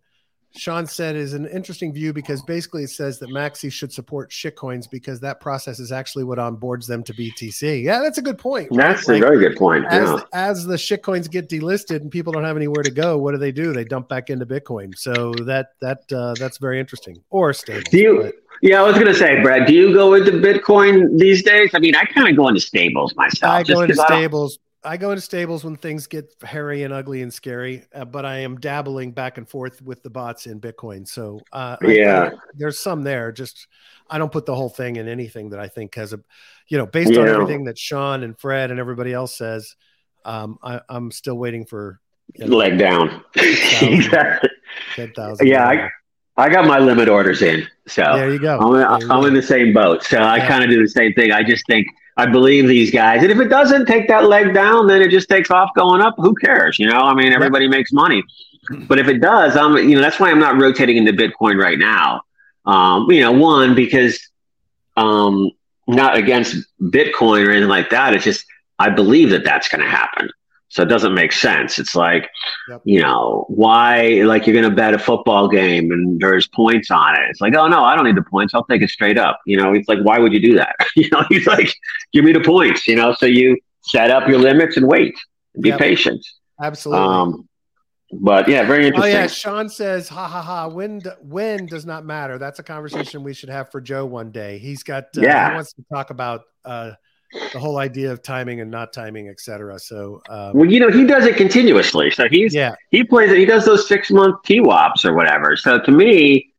[0.56, 4.90] Sean said is an interesting view because basically it says that Maxi should support shitcoins
[4.90, 7.84] because that process is actually what onboards them to BTC.
[7.84, 8.70] Yeah, that's a good point.
[8.72, 8.90] Right?
[8.90, 9.86] That's like, a very good point.
[9.86, 10.20] As, yeah.
[10.32, 13.52] as the shitcoins get delisted and people don't have anywhere to go, what do they
[13.52, 13.74] do?
[13.74, 14.96] They dump back into Bitcoin.
[14.98, 17.18] So that that uh, that's very interesting.
[17.32, 17.82] Or stable.
[17.90, 18.22] Do you?
[18.24, 21.72] But, yeah, I was going to say, Brad, do you go into Bitcoin these days?
[21.74, 23.52] I mean, I kind of go into stables myself.
[23.52, 27.34] I go into stables I go into stables when things get hairy and ugly and
[27.34, 31.08] scary, uh, but I am dabbling back and forth with the bots in Bitcoin.
[31.08, 33.32] So uh, yeah, I, there's some there.
[33.32, 33.68] Just
[34.10, 36.20] I don't put the whole thing in anything that I think has a,
[36.68, 37.22] you know, based yeah.
[37.22, 39.76] on everything that Sean and Fred and everybody else says.
[40.26, 42.00] Um, I, am still waiting for
[42.36, 43.24] you know, leg down.
[43.36, 44.50] exactly.
[44.96, 45.48] Ten thousand.
[45.48, 45.90] Yeah, I,
[46.38, 47.68] I got my limit orders in.
[47.88, 48.58] So there you go.
[48.60, 49.26] I'm, you I'm go.
[49.26, 50.04] in the same boat.
[50.04, 50.32] So yeah.
[50.32, 51.32] I kind of do the same thing.
[51.32, 53.24] I just think I believe these guys.
[53.24, 56.16] And if it doesn't take that leg down, then it just takes off going up.
[56.18, 56.78] Who cares?
[56.78, 58.24] You know, I mean, everybody makes money.
[58.88, 61.78] But if it does, I'm you know that's why I'm not rotating into Bitcoin right
[61.78, 62.22] now.
[62.66, 64.20] Um, you know, one because
[64.96, 65.52] um,
[65.88, 68.14] not against Bitcoin or anything like that.
[68.14, 68.46] It's just
[68.80, 70.30] I believe that that's going to happen.
[70.74, 71.78] So it doesn't make sense.
[71.78, 72.28] It's like,
[72.68, 72.82] yep.
[72.84, 77.14] you know, why, like, you're going to bet a football game and there's points on
[77.14, 77.30] it.
[77.30, 78.56] It's like, oh, no, I don't need the points.
[78.56, 79.40] I'll take it straight up.
[79.46, 80.76] You know, it's like, why would you do that?
[80.96, 81.72] you know, he's like,
[82.12, 85.14] give me the points, you know, so you set up your limits and wait
[85.54, 85.78] and be yep.
[85.78, 86.26] patient.
[86.60, 87.06] Absolutely.
[87.06, 87.48] Um,
[88.12, 89.16] but yeah, very interesting.
[89.16, 92.38] Oh yeah, Sean says, "Ha ha ha." When when does not matter.
[92.38, 94.60] That's a conversation we should have for Joe one day.
[94.60, 95.50] He's got uh, yeah.
[95.50, 96.92] He wants to talk about uh,
[97.52, 99.80] the whole idea of timing and not timing, etc.
[99.80, 102.12] So, um, well, you know, he does it continuously.
[102.12, 103.38] So he's yeah, he plays it.
[103.38, 105.56] He does those six month TWAPs or whatever.
[105.56, 106.54] So to me,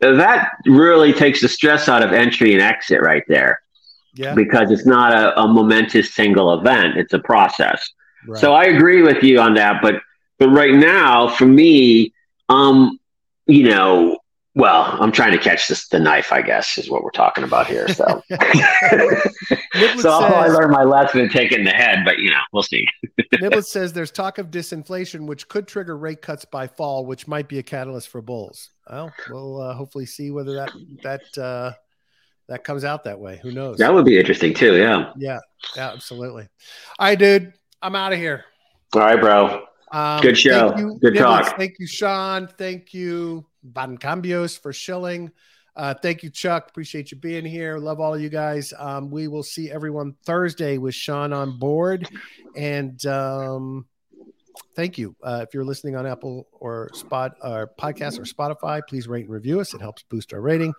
[0.00, 3.60] that really takes the stress out of entry and exit right there.
[4.14, 7.88] Yeah, because it's not a, a momentous single event; it's a process.
[8.26, 8.40] Right.
[8.40, 9.96] So I agree with you on that, but
[10.38, 12.12] but right now, for me,
[12.48, 12.98] um,
[13.46, 14.18] you know,
[14.58, 17.68] well, I'm trying to catch this the knife, I guess, is what we're talking about
[17.68, 17.86] here.
[17.86, 18.04] So,
[20.00, 22.64] so I learned my lesson and take it in the head, but you know, we'll
[22.64, 22.84] see.
[23.34, 27.48] Niblet says there's talk of disinflation, which could trigger rate cuts by fall, which might
[27.48, 28.70] be a catalyst for bulls.
[28.90, 30.72] Well, we'll uh, hopefully see whether that
[31.04, 31.72] that uh,
[32.48, 33.38] that comes out that way.
[33.40, 33.78] Who knows?
[33.78, 34.76] That would be interesting too.
[34.76, 35.12] Yeah.
[35.16, 35.38] Yeah.
[35.76, 35.92] Yeah.
[35.92, 36.48] Absolutely.
[36.98, 37.52] All right, dude.
[37.80, 38.44] I'm out of here.
[38.92, 39.66] All right, bro.
[39.92, 40.76] Um, Good show.
[40.76, 41.56] You, Good talk.
[41.56, 42.46] Thank you, Sean.
[42.46, 45.30] Thank you, Van Cambios, for shilling.
[45.78, 46.68] Uh, thank you, Chuck.
[46.70, 47.78] Appreciate you being here.
[47.78, 48.74] Love all of you guys.
[48.76, 52.08] Um, we will see everyone Thursday with Sean on board.
[52.56, 53.86] And um,
[54.74, 55.14] thank you.
[55.22, 59.32] Uh, if you're listening on Apple or Spot or podcast or Spotify, please rate and
[59.32, 59.72] review us.
[59.72, 60.74] It helps boost our rating.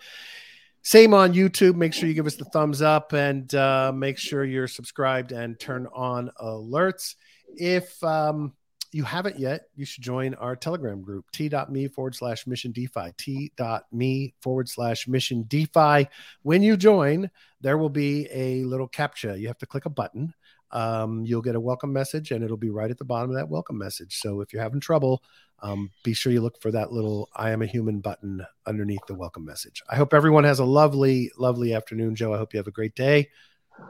[0.81, 1.75] Same on YouTube.
[1.75, 5.57] Make sure you give us the thumbs up and uh, make sure you're subscribed and
[5.57, 7.15] turn on alerts.
[7.55, 8.53] If um,
[8.91, 14.33] you haven't yet, you should join our Telegram group, t.me forward slash mission DeFi, t.me
[14.41, 16.07] forward slash mission DeFi.
[16.41, 17.29] When you join,
[17.61, 19.39] there will be a little CAPTCHA.
[19.39, 20.33] You have to click a button.
[20.71, 23.49] Um, you'll get a welcome message, and it'll be right at the bottom of that
[23.49, 24.17] welcome message.
[24.17, 25.23] So if you're having trouble,
[25.61, 29.15] um, be sure you look for that little I am a human button underneath the
[29.15, 29.81] welcome message.
[29.89, 32.33] I hope everyone has a lovely, lovely afternoon, Joe.
[32.33, 33.29] I hope you have a great day.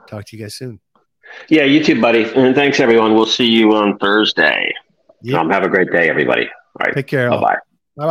[0.08, 0.80] Talk to you guys soon.
[1.47, 2.24] Yeah, you too, buddy.
[2.24, 3.14] And thanks, everyone.
[3.14, 4.74] We'll see you on Thursday.
[5.22, 5.39] Yep.
[5.39, 6.43] Um, have a great day, everybody.
[6.45, 6.93] All right.
[6.93, 7.30] Take care.
[7.30, 7.57] Bye bye.